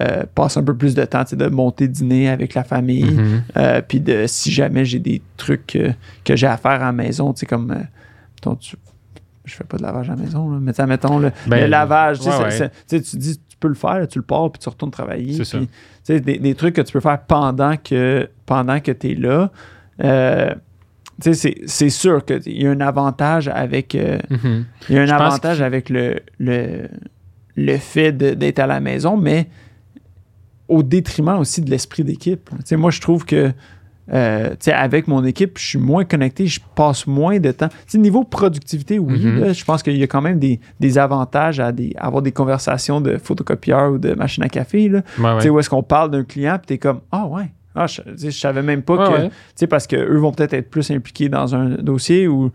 [0.00, 3.04] euh, passer un peu plus de temps, de monter dîner avec la famille.
[3.10, 3.42] Mhm.
[3.56, 5.92] Euh, puis de si jamais j'ai des trucs euh,
[6.24, 7.66] que j'ai à faire à la maison, tu sais, comme.
[8.36, 8.76] mettons, tu-
[9.44, 11.66] je fais pas de lavage à la maison, là, mais sais, mettons le, Ben, le
[11.66, 12.70] lavage, tu ouais, ouais.
[13.16, 15.42] dis, tu peux le faire, tu le pars, puis tu retournes travailler.
[15.44, 15.58] Ça.
[16.08, 19.50] des, des trucs que tu peux faire pendant que, pendant que tu es là.
[21.20, 23.94] C'est- sûr qu'il y a un avantage avec.
[23.94, 24.64] Mhm.
[24.88, 26.88] il y a un Je avantage avec le, le,
[27.56, 29.48] le fait d'être à la maison, mais
[30.70, 32.48] au détriment aussi de l'esprit d'équipe.
[32.72, 33.52] Moi, je trouve que
[34.12, 37.68] euh, avec mon équipe, je suis moins connecté, je passe moins de temps.
[37.94, 39.52] Niveau productivité, oui, Mhm.
[39.54, 42.32] je pense qu'il y a quand même des, des avantages à, des, à avoir des
[42.32, 44.88] conversations de photocopieur ou de machine à café.
[44.88, 45.02] Là.
[45.18, 45.36] Ouais, ouais.
[45.36, 48.00] Tu sais, où est-ce qu'on parle d'un client, puis t'es comme, ah ouais, ah, je,
[48.16, 49.30] je savais même pas Ouais,
[49.60, 49.64] que.
[49.66, 52.50] parce qu'eux vont peut-être être plus impliqués dans un dossier ou.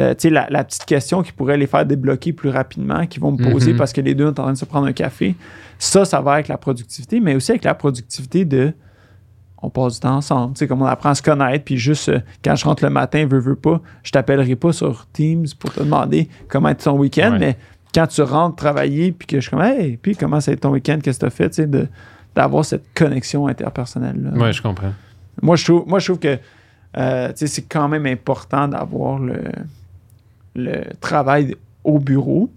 [0.00, 3.50] Euh, la, la petite question qui pourrait les faire débloquer plus rapidement, qui vont me
[3.52, 3.78] poser Mhm.
[3.78, 5.34] parce que les deux sont en train de se prendre un café.
[5.78, 8.72] Ça, ça va avec la productivité, mais aussi avec la productivité de
[9.60, 10.54] on passe du temps ensemble.
[10.54, 12.90] Tu sais, comme on apprend à se connaître, puis juste euh, quand je rentre le
[12.90, 16.96] matin, veux, veux pas, je t'appellerai pas sur Teams pour te demander comment est ton
[16.96, 17.38] week-end, Ouais.
[17.38, 17.56] mais
[17.94, 20.60] quand tu rentres travailler, puis que je suis comme, hey, puis comment ça a été
[20.60, 21.88] ton week-end, qu'est-ce que tu as fait, tu sais, de-
[22.36, 24.32] d'avoir cette connexion interpersonnelle.
[24.36, 24.92] Ouais, je comprends.
[25.42, 26.38] Moi, je trouve, moi, je trouve que
[26.96, 29.40] euh, c'est quand même important d'avoir le,
[30.54, 32.50] le travail au bureau.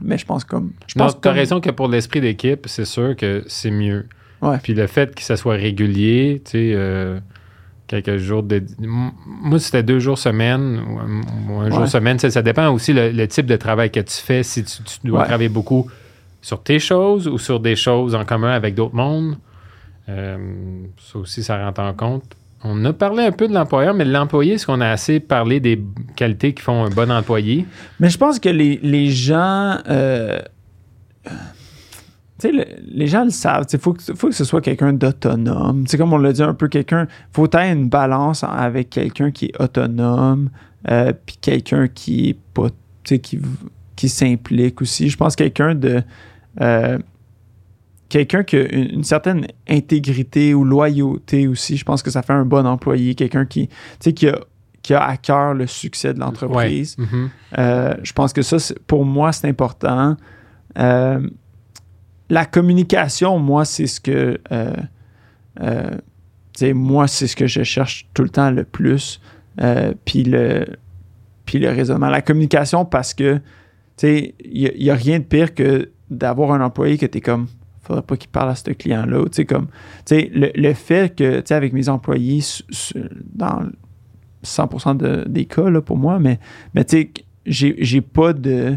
[0.00, 0.72] Mais je pense comme.
[0.88, 4.06] Je Non, pense comme- raison que pour l'esprit d'équipe, c'est sûr que c'est mieux.
[4.42, 4.58] Ouais.
[4.62, 7.20] Puis le fait que ça soit régulier, tu sais, euh,
[7.86, 8.62] quelques jours de.
[8.80, 11.86] Moi, c'était deux jours semaine ou un, ou un jour Ouais.
[11.86, 12.18] semaine.
[12.18, 14.42] Ça, ça dépend aussi le, le type de travail que tu fais.
[14.42, 15.26] Si tu, tu dois Ouais.
[15.26, 15.88] travailler beaucoup
[16.42, 19.36] sur tes choses ou sur des choses en commun avec d'autres mondes.
[20.08, 20.36] Euh,
[20.98, 22.24] ça aussi, ça rentre en compte.
[22.66, 25.84] On a parlé un peu de l'employeur, mais l'employé, est-ce qu'on a assez parlé des
[26.16, 27.66] qualités qui font un bon employé?
[28.00, 29.76] Mais je pense que les, gens.
[29.88, 30.40] euh,
[32.42, 33.66] les gens le savent.
[33.72, 35.86] Il faut que, faut que ce soit quelqu'un d'autonome.
[35.86, 37.06] Sais, comme on l'a dit un peu, quelqu'un.
[37.32, 40.48] faut avoir une balance avec quelqu'un qui est autonome,
[40.90, 42.68] euh, puis quelqu'un qui est pas.
[43.04, 43.40] Qui,
[43.94, 45.10] qui s'implique aussi.
[45.10, 46.02] Je pense quelqu'un de.
[46.62, 46.98] euh,
[48.14, 51.76] quelqu'un qui a une, une certaine intégrité ou loyauté aussi.
[51.76, 53.16] Je pense que ça fait un bon employé.
[53.16, 54.38] Quelqu'un qui, qui a,
[54.82, 56.94] qui a à cœur le succès de l'entreprise.
[56.96, 57.04] Ouais.
[57.04, 57.30] Mhm.
[57.58, 60.16] Euh, je pense que ça, pour moi, c'est important.
[60.78, 61.28] Euh,
[62.30, 64.38] la communication, moi, c'est ce que.
[64.52, 65.98] euh,
[66.72, 69.20] moi, c'est ce que je cherche tout le temps le plus.
[70.04, 70.66] Puis le,
[71.46, 72.10] puis le raisonnement.
[72.10, 73.40] La communication, parce que, tu
[73.96, 77.48] sais, il n'y a, rien de pire que d'avoir un employé que tu es comme,
[77.86, 79.24] faudrait pas qu'il parle à ce client-là.
[79.26, 79.66] Tu sais, comme,
[80.04, 82.94] tu sais, le, le fait que, tu sais, avec mes employés, su- su-
[83.34, 83.62] dans
[84.44, 86.38] 100% de- des cas, là, pour moi, mais,
[86.74, 87.10] mais tu sais,
[87.46, 88.76] j'ai j'ai pas de.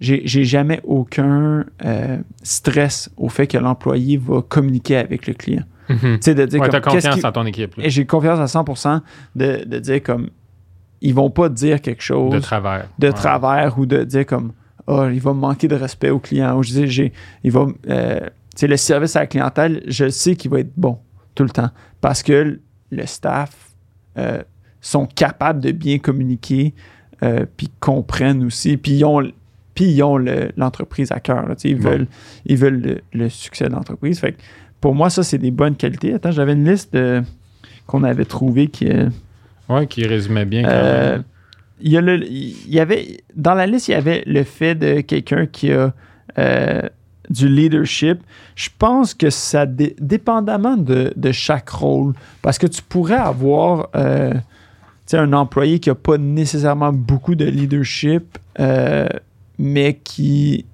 [0.00, 5.64] J'ai j'ai jamais aucun euh, stress au fait que l'employé va communiquer avec le client.
[5.88, 5.98] Mhm.
[5.98, 7.74] Tu sais, de dire Ouais, comme, t'as qu'est-ce confiance en ton équipe.
[7.76, 9.00] là, Et j'ai confiance à 100%
[9.34, 10.30] de, de dire comme.
[11.00, 12.88] Ils vont pas dire quelque chose de travers.
[12.98, 13.12] de Ouais.
[13.12, 14.52] travers ou de dire comme
[14.88, 17.12] oh, il va me manquer de respect au client ou je dis j'ai
[17.44, 18.20] il va euh,
[18.66, 20.98] le service à la clientèle je sais qu'il va être bon
[21.36, 21.70] tout le temps
[22.00, 22.58] parce que
[22.90, 23.50] le staff
[24.16, 24.42] euh,
[24.80, 26.72] sont capables de bien communiquer,
[27.22, 29.20] euh, puis comprennent aussi, puis ils ont,
[29.74, 31.46] puis le- l'entreprise à cœur.
[31.48, 32.06] là, ils veulent,
[32.46, 34.18] ils veulent le, le succès de l'entreprise.
[34.20, 34.38] Fait que
[34.80, 36.14] pour moi, ça, c'est des bonnes qualités.
[36.14, 36.94] Attends, j'avais une liste
[37.86, 39.08] qu'on avait trouvée qui est.
[39.68, 41.24] Ouais, qui résumait bien quand Euh, même.
[41.80, 41.92] Il
[42.68, 45.92] y avait dans la liste il y avait le fait de quelqu'un qui a
[46.38, 46.82] euh,
[47.30, 48.20] du leadership.
[48.56, 53.88] Je pense que ça dé- dépendamment de, de chaque rôle, parce que tu pourrais avoir
[53.96, 54.34] euh,
[55.12, 59.06] un employé qui a pas nécessairement beaucoup de leadership, euh,
[59.58, 60.64] mais qui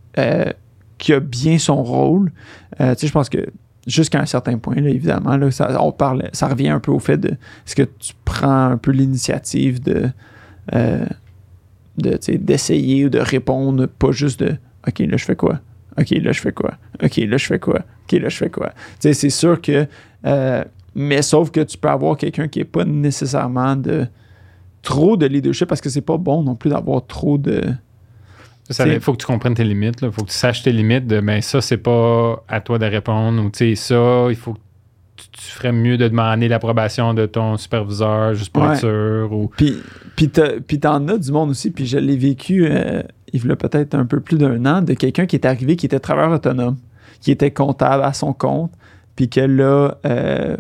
[0.99, 2.31] qui a bien son rôle.
[2.79, 3.47] Je pense que
[3.87, 7.01] jusqu'à un certain point, là, évidemment, là, ça, on parle, ça revient un peu au
[7.01, 10.09] fait de est-ce que tu prends un peu l'initiative de,
[10.73, 11.05] euh,
[11.99, 15.61] de d'essayer ou de répondre, pas juste de OK, là, je fais quoi?
[15.99, 16.75] OK, là, je fais quoi?
[17.03, 17.81] OK, là, je fais quoi?
[18.05, 18.73] OK, là, je fais quoi?
[18.99, 19.87] C'est sûr que.
[20.27, 24.07] euh, mais sauf que tu peux avoir quelqu'un qui n'est pas nécessairement de
[24.83, 27.63] trop de leadership parce que c'est pas bon non plus d'avoir trop de.
[28.87, 29.99] Il faut que tu comprennes tes limites.
[30.03, 32.87] Il faut que tu saches tes limites de ben ça, c'est pas à toi de
[32.87, 33.43] répondre.
[33.43, 34.61] Ou tu sais, ça, il faut que
[35.17, 38.73] tu, tu ferais mieux de demander l'approbation de ton superviseur juste pour Ouais.
[38.75, 39.29] être sûr.
[39.33, 39.51] Ou...
[39.57, 39.77] Puis,
[40.17, 43.95] puis, t'en as du monde aussi, puis je l'ai vécu euh, il y a peut-être
[43.95, 46.77] un peu plus d'un an, de quelqu'un qui est arrivé, qui était travailleur autonome,
[47.21, 48.71] qui était comptable à son compte,
[49.17, 50.57] puis que là, euh,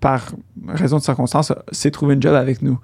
[0.00, 0.26] par
[0.68, 2.78] raison de circonstances, s'est trouvé une job avec nous.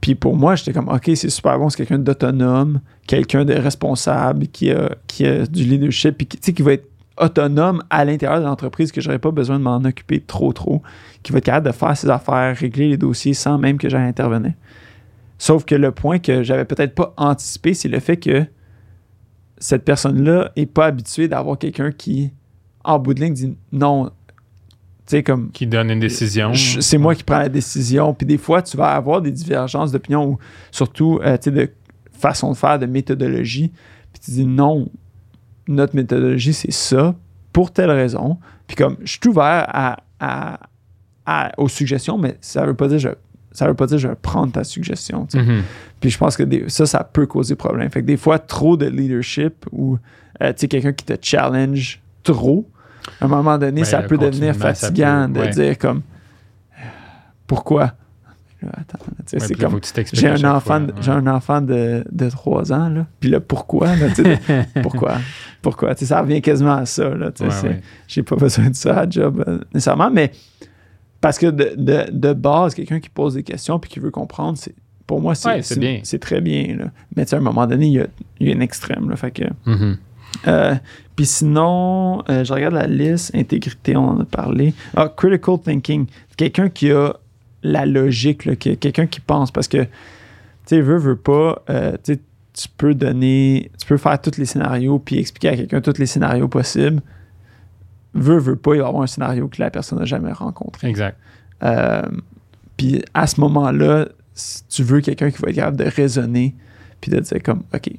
[0.00, 4.46] Puis pour moi, j'étais comme, OK, c'est super bon, c'est quelqu'un d'autonome, quelqu'un de responsable,
[4.48, 6.88] qui a, qui a du leadership, puis qui, tu sais, qui va être
[7.20, 10.82] autonome à l'intérieur de l'entreprise, que j'aurais pas besoin de m'en occuper trop, trop,
[11.22, 14.08] qui va être capable de faire ses affaires, régler les dossiers sans même que j'aille
[14.08, 14.52] intervenir.
[15.38, 18.44] Sauf que le point que j'avais peut-être pas anticipé, c'est le fait que
[19.58, 22.32] cette personne-là est pas habituée d'avoir quelqu'un qui,
[22.84, 24.10] en bout de ligne, dit non.
[25.06, 26.52] Tu sais, comme Qui donne une décision.
[26.54, 28.14] c'est moi qui prends la décision.
[28.14, 30.38] Puis des fois, tu vas avoir des divergences d'opinion ou
[30.70, 31.70] surtout euh, tu sais, de
[32.12, 33.72] façon de faire, de méthodologie.
[34.12, 34.90] Puis tu dis non,
[35.72, 37.14] notre méthodologie, c'est ça,
[37.52, 38.38] pour telle raison.
[38.66, 40.60] Puis comme je suis ouvert à, à-
[41.26, 43.08] à- aux suggestions, mais ça veut pas dire je,
[43.52, 45.26] ça veut pas dire je vais prendre ta suggestion.
[45.26, 45.44] tu sais.
[45.44, 45.62] Mhm.
[46.00, 47.90] Puis je pense que des- ça, ça peut causer problème.
[47.90, 49.98] Fait que des fois, trop de leadership ou
[50.42, 52.68] euh, quelqu'un qui te challenge trop,
[53.20, 56.02] à un moment donné, Ouais, ça peut devenir ça fatigant de dire comme
[57.46, 57.92] pourquoi?
[60.12, 63.06] J'ai un enfant, j'ai un enfant de, de 3 ans, là.
[63.20, 63.94] Puis là, pourquoi?
[63.96, 64.06] là,
[64.82, 65.18] pourquoi?
[65.62, 65.94] Pourquoi?
[65.96, 67.08] Ça revient quasiment à ça.
[67.10, 67.80] Là, tu sais, Ouais.
[68.08, 70.32] J'ai pas besoin de ça à job euh, nécessairement, mais
[71.20, 74.56] parce que de, de, de base, quelqu'un qui pose des questions puis qui veut comprendre,
[74.56, 74.74] c'est
[75.06, 76.00] pour moi, c'est, Ouais, c'est bien.
[76.04, 76.76] c'est très bien.
[76.78, 76.84] Là.
[77.16, 78.06] Mais à un moment donné, il y a,
[78.38, 79.10] il y a un extrême.
[79.10, 79.96] Là, fait que, Mhm.
[80.46, 80.74] euh,
[81.16, 84.72] puis sinon, euh, je regarde la liste, intégrité, on en a parlé.
[84.96, 87.14] Ah, critical thinking, quelqu'un qui a
[87.62, 89.88] la logique, là, qui- quelqu'un qui pense, parce que, tu
[90.66, 95.18] sais, veut, veut pas, euh, tu peux donner, tu peux faire tous les scénarios, puis
[95.18, 97.00] expliquer à quelqu'un tous les scénarios possibles.
[98.14, 100.88] Veut, veut pas, il va y avoir un scénario que la personne n'a jamais rencontré.
[100.88, 101.16] Exact.
[101.62, 102.02] Euh,
[102.76, 106.54] puis à ce moment-là, si tu veux quelqu'un qui va être capable de raisonner,
[107.00, 107.90] puis de dire comme, OK,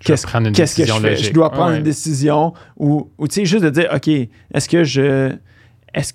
[0.00, 1.10] Qu'est-ce- qu'est-ce que je fais?
[1.10, 1.26] logique.
[1.28, 1.78] Je dois prendre Ouais.
[1.78, 5.32] une décision ou, ou tu sais, juste de dire, OK, est-ce que je.
[5.94, 6.12] Est-ce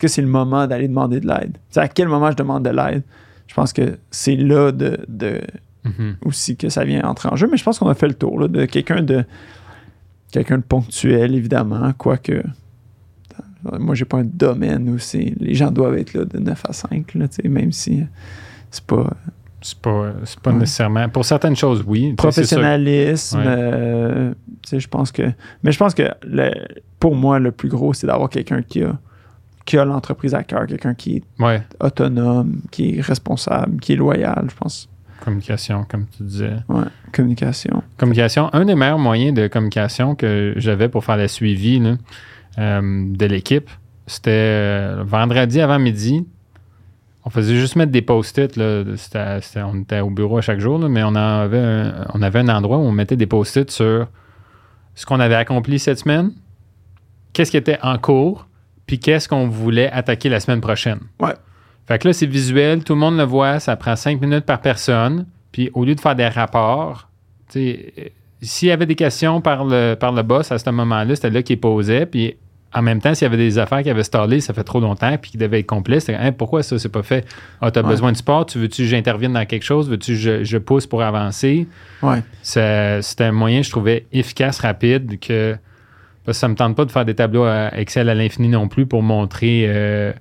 [0.00, 1.56] que c'est le moment d'aller demander de l'aide?
[1.70, 3.02] Sais, à quel moment je demande de l'aide?
[3.46, 5.40] Je pense que c'est là de, de-
[5.84, 6.16] Mhm.
[6.26, 8.38] aussi que ça vient entrer en jeu, mais je pense qu'on a fait le tour
[8.38, 9.24] là, de quelqu'un de
[10.30, 12.42] quelqu'un de ponctuel, évidemment, quoique.
[13.78, 15.34] Moi, j'ai pas un domaine où c'est.
[15.38, 18.04] Les gens doivent être là de 9 à 5, là, même si
[18.70, 19.10] c'est pas.
[19.62, 20.58] C'est pas, c'est pas Ouais.
[20.60, 21.06] nécessairement.
[21.10, 22.06] Pour certaines choses, oui.
[22.10, 23.44] C'est professionnalisme, Ouais.
[23.46, 24.34] euh,
[24.72, 25.24] je pense que.
[25.62, 26.54] Mais je pense que le-
[26.98, 28.98] pour moi, le plus gros, c'est d'avoir quelqu'un qui a,
[29.64, 31.62] qui a l'entreprise à cœur, quelqu'un qui est Ouais.
[31.80, 34.88] autonome, qui est responsable, qui est loyal, je pense.
[35.24, 36.56] Communication, comme tu disais.
[36.68, 37.82] Ouais, communication.
[37.98, 38.48] Communication.
[38.54, 41.96] Un des meilleurs moyens de communication que j'avais pour faire le suivi là,
[42.58, 42.80] euh,
[43.14, 43.68] de l'équipe,
[44.06, 46.26] c'était euh, vendredi avant midi.
[47.26, 48.58] On faisait juste mettre des post-it.
[48.58, 52.48] on était au bureau à chaque jour, là, mais on avait, un, on avait un
[52.48, 54.08] endroit où on mettait des post-it sur
[54.94, 56.32] ce qu'on avait accompli cette semaine,
[57.34, 58.46] qu'est-ce qui était en cours,
[58.90, 60.98] puis qu'est-ce qu'on voulait attaquer la semaine prochaine?
[61.20, 61.30] Ouais.
[61.86, 64.60] Fait que là, c'est visuel, tout le monde le voit, ça prend cinq minutes par
[64.60, 65.26] personne.
[65.52, 67.08] Puis au lieu de faire des rapports,
[67.52, 68.02] tu sais, euh,
[68.42, 71.40] s'il y avait des questions par le, par le boss à ce moment-là, c'était là
[71.44, 72.04] qu'il posait.
[72.04, 72.34] Puis
[72.74, 75.16] en même temps, s'il y avait des affaires qui avaient stallé, ça fait trop longtemps,
[75.18, 77.24] puis qui devaient être complets, c'était Hein, pourquoi ça, c'est pas fait?
[77.60, 77.88] Ah, t'as Ouais.
[77.88, 79.88] besoin de support, tu veux-tu que j'intervienne dans quelque chose?
[79.88, 81.68] Veux-tu que je, je pousse pour avancer?
[82.02, 82.24] Ouais.
[82.42, 85.56] C'était un moyen, je trouvais, efficace, rapide, que
[86.30, 88.68] parce que ça me tente pas de faire des tableaux à Excel à l'infini non
[88.68, 90.12] plus pour montrer euh,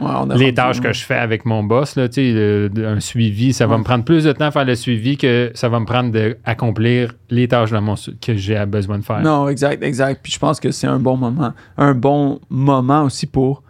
[0.00, 3.78] Ouais, les tâches que je fais avec mon boss, là, le- un suivi, ça va
[3.78, 7.14] me prendre plus de temps à faire le suivi que ça va me prendre d'accomplir
[7.30, 9.20] les tâches dans mon su- que j'ai besoin de faire.
[9.20, 10.20] Non, exact, exact.
[10.22, 11.52] Puis je pense que c'est un bon moment.
[11.76, 13.62] Un bon moment aussi pour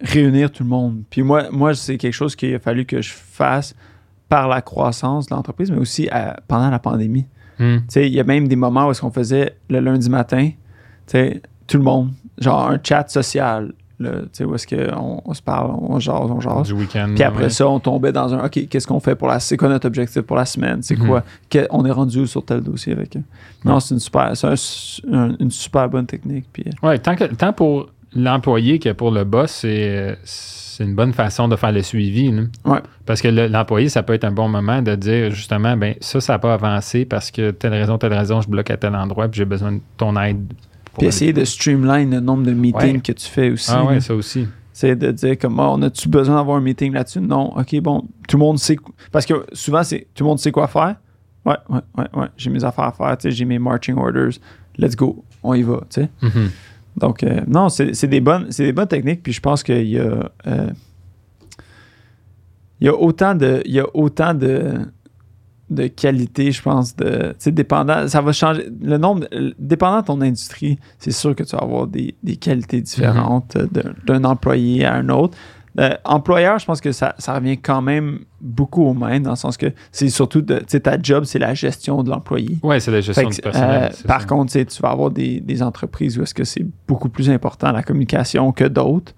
[0.00, 1.02] réunir tout le monde.
[1.10, 3.74] Puis moi, moi c'est quelque chose qu'il a fallu que je fasse
[4.28, 7.26] par la croissance de l'entreprise, mais aussi euh, pendant la pandémie.
[7.58, 7.78] Hmm.
[7.94, 10.50] Il y a même des moments où est-ce qu'on faisait le lundi matin,
[11.06, 15.34] sais, tout le monde, genre un chat social, là, tu sais, où est-ce qu'on on
[15.34, 16.68] se parle, on jase, on jase.
[16.68, 17.10] Du week-end.
[17.14, 17.50] Puis après ouais.
[17.50, 19.40] ça, on tombait dans un OK, qu'est-ce qu'on fait pour la.
[19.40, 20.82] C'est quoi notre objectif pour la semaine?
[20.82, 21.06] C'est Mhm.
[21.08, 21.24] quoi?
[21.50, 23.22] Que- on est rendu où sur tel dossier avec eux?
[23.64, 24.54] Non, c'est une super, c'est un-
[25.12, 26.44] un- une super bonne technique.
[26.52, 30.94] Puis, euh, Ouais, tant, que, tant pour l'employé que pour le boss, c'est c'est une
[30.94, 32.30] bonne façon de faire le suivi.
[32.66, 32.80] Ouais.
[33.06, 36.20] Parce que le- l'employé, ça peut être un bon moment de dire justement, ben ça,
[36.20, 39.26] ça n'a pas avancé parce que telle raison, telle raison, je bloque à tel endroit,
[39.28, 40.52] puis j'ai besoin de ton aide.
[40.98, 43.00] Puis essayer de streamline le nombre de meetings Ouais.
[43.00, 43.70] que tu fais aussi.
[43.74, 44.46] Ah ouais, ça aussi.
[44.72, 47.20] C'est de dire comme Ah, on a-tu besoin d'avoir un meeting là-dessus?
[47.20, 48.76] Non, ok, bon, tout le monde sait.
[49.10, 50.96] Parce que souvent, c'est tout le monde sait quoi faire.
[51.44, 52.26] Ouais, ouais, ouais, ouais.
[52.36, 54.32] J'ai mes affaires à faire, tu sais, j'ai mes marching orders.
[54.76, 56.10] Let's go, on y va, tu sais.
[56.20, 56.50] Mhm.
[56.98, 59.22] Donc, euh, non, c'est des, bonnes- des bonnes techniques.
[59.22, 60.30] Puis je pense qu'il y a.
[60.46, 60.70] euh,
[62.80, 63.62] il y a autant de.
[63.64, 64.74] Il y a autant de
[65.68, 69.26] de qualité, je pense, de, tu sais, dépendant, ça va changer, le nombre,
[69.58, 73.66] dépendant de ton industrie, c'est sûr que tu vas avoir des, des qualités différentes euh,
[73.70, 75.36] d'un- d'un employé à un autre.
[75.78, 79.36] Euh, employeur, je pense que ça, ça revient quand même beaucoup au même, dans le
[79.36, 82.58] sens que c'est surtout, de, tu sais, ta job, c'est la gestion de l'employé.
[82.62, 83.90] Ouais, c'est la gestion du personnel.
[83.92, 84.26] euh, par ça.
[84.26, 87.82] contre, tu vas avoir des, des entreprises où est-ce que c'est beaucoup plus important la
[87.82, 89.12] communication que d'autres.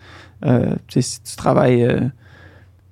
[0.47, 1.85] Euh, tu sais, si tu travailles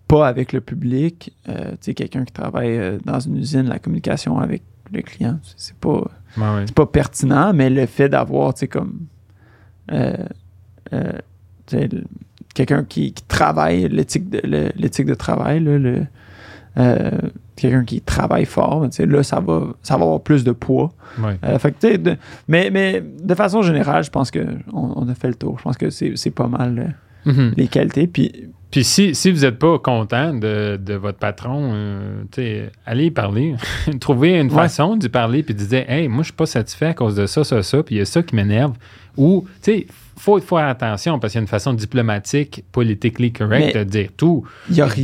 [0.09, 3.79] pas avec le public, euh, tu sais, quelqu'un qui travaille euh, dans une usine, la
[3.79, 5.88] communication avec le client, c'est- pas,
[6.37, 6.64] Ouais, ouais.
[6.66, 9.01] c'est pas pertinent, mais le fait d'avoir, tu sais, comme
[9.92, 10.14] euh,
[10.92, 11.12] euh,
[11.66, 12.05] tu sais, le-
[12.55, 16.07] quelqu'un qui, qui travaille l'éthique de, le- l'éthique de travail, là, le,
[16.79, 17.11] euh,
[17.57, 20.92] quelqu'un qui travaille fort, tu sais, là, ça va, ça va avoir plus de poids.
[21.21, 21.38] Ouais.
[21.45, 22.16] Euh, fait que, tu sais, de-
[22.49, 25.59] mais, mais de façon générale, je pense qu'on on a fait le tour.
[25.59, 27.55] Je pense que c'est c'est pas mal Mhm.
[27.57, 28.07] les qualités.
[28.07, 33.11] Puis, Puis si, si vous n'êtes pas content de, de votre patron, euh, allez y
[33.11, 33.55] parler.
[34.01, 34.55] Trouvez une Ouais.
[34.55, 37.25] façon d'y parler puis de dire Hey, moi, je suis pas satisfait à cause de
[37.25, 38.75] ça, ça, ça, puis il y a ça qui m'énerve.
[39.17, 39.87] Ou, tu sais,
[40.19, 44.11] faut faire attention parce qu'il y a une façon diplomatique, politically correct Mais de dire
[44.15, 44.45] tout,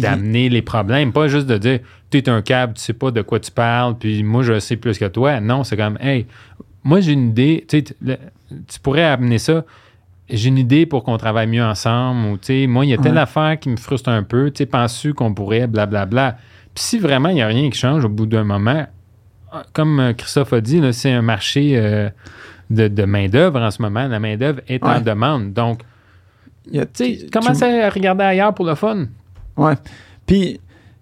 [0.03, 1.79] d'amener les problèmes, pas juste de dire
[2.11, 4.77] tu es un câble, tu sais pas de quoi tu parles, puis moi, je sais
[4.77, 5.41] plus que toi.
[5.41, 6.27] Non, c'est comme Hey,
[6.85, 9.65] moi, j'ai une idée, tu sais, tu pourrais amener ça
[10.29, 12.99] j'ai une idée pour qu'on travaille mieux ensemble ou tu sais moi il y a
[12.99, 13.21] telle Ouais.
[13.21, 16.37] affaire qui me frustre un peu tu sais penses-tu qu'on pourrait blablabla.
[16.75, 18.87] Puis si vraiment il n'y a rien qui change au bout d'un moment
[19.53, 22.09] ah, comme euh, Christophe a dit c'est un marché euh,
[22.71, 24.09] de, de main d'œuvre en ce moment.
[24.09, 25.53] La main d'œuvre est en demande.
[25.53, 25.81] Donc
[26.67, 29.07] Il y a- tu sais tu- commencez à regarder ailleurs pour le fun.
[29.59, 29.75] Ouais.
[30.25, 30.59] Puis,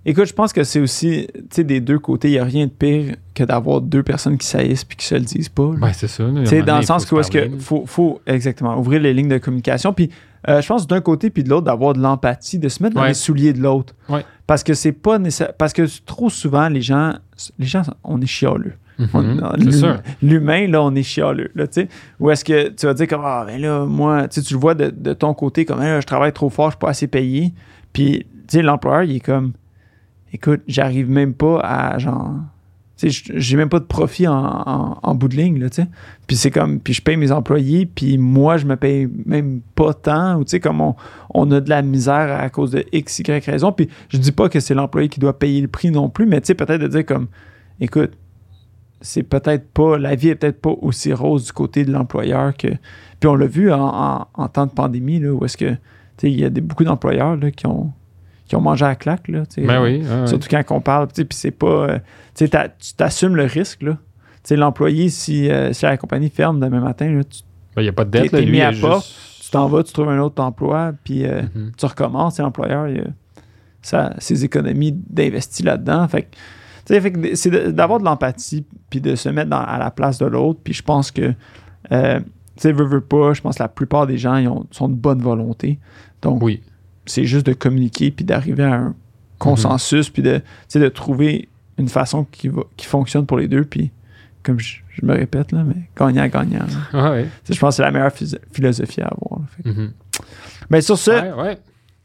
[0.07, 2.67] écoute, je pense que c'est aussi, tu sais, des deux côtés, il n'y a rien
[2.67, 5.65] de pire que d'avoir deux personnes qui saillissent puis qui se le disent pas.
[5.67, 9.01] ouais c'est ça Tu sais, dans le sens où est-ce que faut, faut exactement ouvrir
[9.01, 9.93] les lignes de communication.
[9.93, 10.11] Puis,
[10.49, 13.03] euh, je pense d'un côté puis de l'autre d'avoir de l'empathie, de se mettre dans
[13.03, 13.09] Ouais.
[13.09, 13.95] les souliers de l'autre.
[14.09, 14.25] Ouais.
[14.47, 15.53] Parce que c'est pas nécessaire.
[15.59, 17.15] Parce que trop souvent, les gens,
[17.59, 18.73] les gens, on est chialeux.
[18.99, 21.51] Mhm, sûr L'humain, là, on est chialeux.
[21.55, 21.89] Là, tu sais.
[22.21, 24.91] Ou est-ce que tu vas dire comme Ah, ben là, moi, tu le vois de,
[24.95, 27.53] de ton côté, comme là, je travaille trop fort, je suis pas assez payé.
[27.95, 29.53] Puis, tu sais, l'employeur, il est comme
[30.33, 32.35] Écoute, j'arrive même pas à genre.
[33.03, 35.89] J'ai même pas de profit en, bout de ligne, là, tu sais.
[36.27, 39.95] Puis c'est comme, puis je paye mes employés, puis moi, je me paye même pas
[39.95, 40.95] tant, ou tu sais, comme on,
[41.31, 43.73] on a de la misère à cause de X, Y raison.
[43.73, 46.43] Puis je dis pas que c'est l'employé qui doit payer le prix non plus, mais
[46.43, 47.29] tu sais, peut-être de dire comme,
[47.81, 48.13] écoute,
[49.01, 52.69] c'est peut-être pas, la vie est peut-être pas aussi rose du côté de l'employeur que.
[53.19, 55.77] Puis on l'a vu en, temps de pandémie, là, où est-ce que, tu
[56.19, 57.93] sais, il y a des, beaucoup d'employeurs, qui ont,
[58.51, 60.27] qui ont mangé à la claque, là, ben oui ouais, ouais.
[60.27, 61.67] Surtout quand on parle, puis c'est pas.
[61.89, 61.99] euh,
[62.35, 62.49] tu
[62.97, 63.97] t'assumes le risque, là.
[64.51, 67.43] L'employé, si, euh, si la compagnie ferme demain matin, là, tu
[67.77, 68.83] Ben, il n'y a pas de t'es- dette là, t'es lui mis à juste-
[69.45, 71.71] tu t'en vas, tu trouves un autre emploi, puis euh, Mhm.
[71.77, 73.05] tu recommences, et l'employeur, il
[74.19, 76.09] ses économies d'investir là-dedans.
[76.09, 76.29] Fait que,
[77.01, 80.27] fait c'est de- d'avoir de l'empathie, puis de se mettre dans- à la place de
[80.27, 81.33] l'autre, puis je pense que,
[81.93, 84.67] euh, tu sais, veux, veux pas, je pense que la plupart des gens, ils ont,
[84.73, 85.79] sont de bonne volonté.
[86.21, 86.63] Donc, oui
[87.11, 88.95] c'est juste de communiquer puis d'arriver à un
[89.39, 90.41] consensus puis de,
[90.75, 91.49] de trouver
[91.79, 93.91] une façon qui, va, qui fonctionne pour les deux puis
[94.43, 96.79] comme je, je me répète là mais gagnant gagnant là.
[96.93, 97.27] Ah ouais.
[97.49, 98.13] Je pense que c'est la meilleure
[98.53, 99.93] philosophie à avoir Mhm.
[100.71, 101.59] ben, sur ce Ouais, ouais.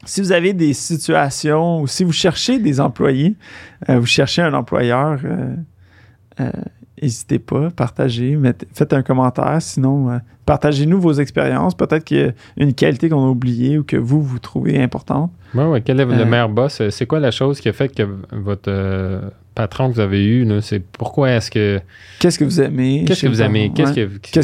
[0.04, 3.34] si vous avez des situations ou si vous cherchez des employés
[3.88, 5.54] euh, vous cherchez un employeur euh,
[6.40, 6.50] euh,
[7.02, 9.56] n'hésitez pas, partagez, mettez- faites un commentaire.
[9.60, 11.74] Sinon, euh, partagez-nous vos expériences.
[11.74, 15.30] Peut-être qu'il y a une qualité qu'on a oubliée ou que vous, vous trouvez importante.
[15.54, 15.80] Ouais, ouais.
[15.80, 16.82] Quel est Euh, le meilleur boss?
[16.90, 19.22] C'est quoi la chose qui a fait que votre euh,
[19.54, 21.80] patron que vous avez eu, c'est pourquoi est-ce que.
[22.18, 23.04] Qu'est-ce que vous aimez?
[23.06, 23.72] Qu'est-ce que vous aimez?
[23.74, 23.92] Qu'est-ce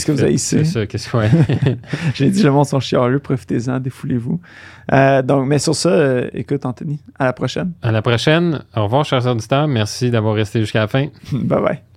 [0.06, 0.64] que, que vous haïssez?
[0.64, 1.16] C'est ça, qu'est-ce que.
[1.18, 1.28] Ouais.
[2.14, 4.40] J'ai dit, le monde sont chialeux, profitez-en, défoulez-vous.
[4.92, 7.72] Euh, donc, mais sur ça, euh, écoute, Anthony, à la prochaine.
[7.82, 8.62] à la prochaine.
[8.74, 9.68] Au revoir, chers auditeurs.
[9.68, 11.06] Merci d'avoir resté jusqu'à la fin.
[11.32, 11.91] bye bye.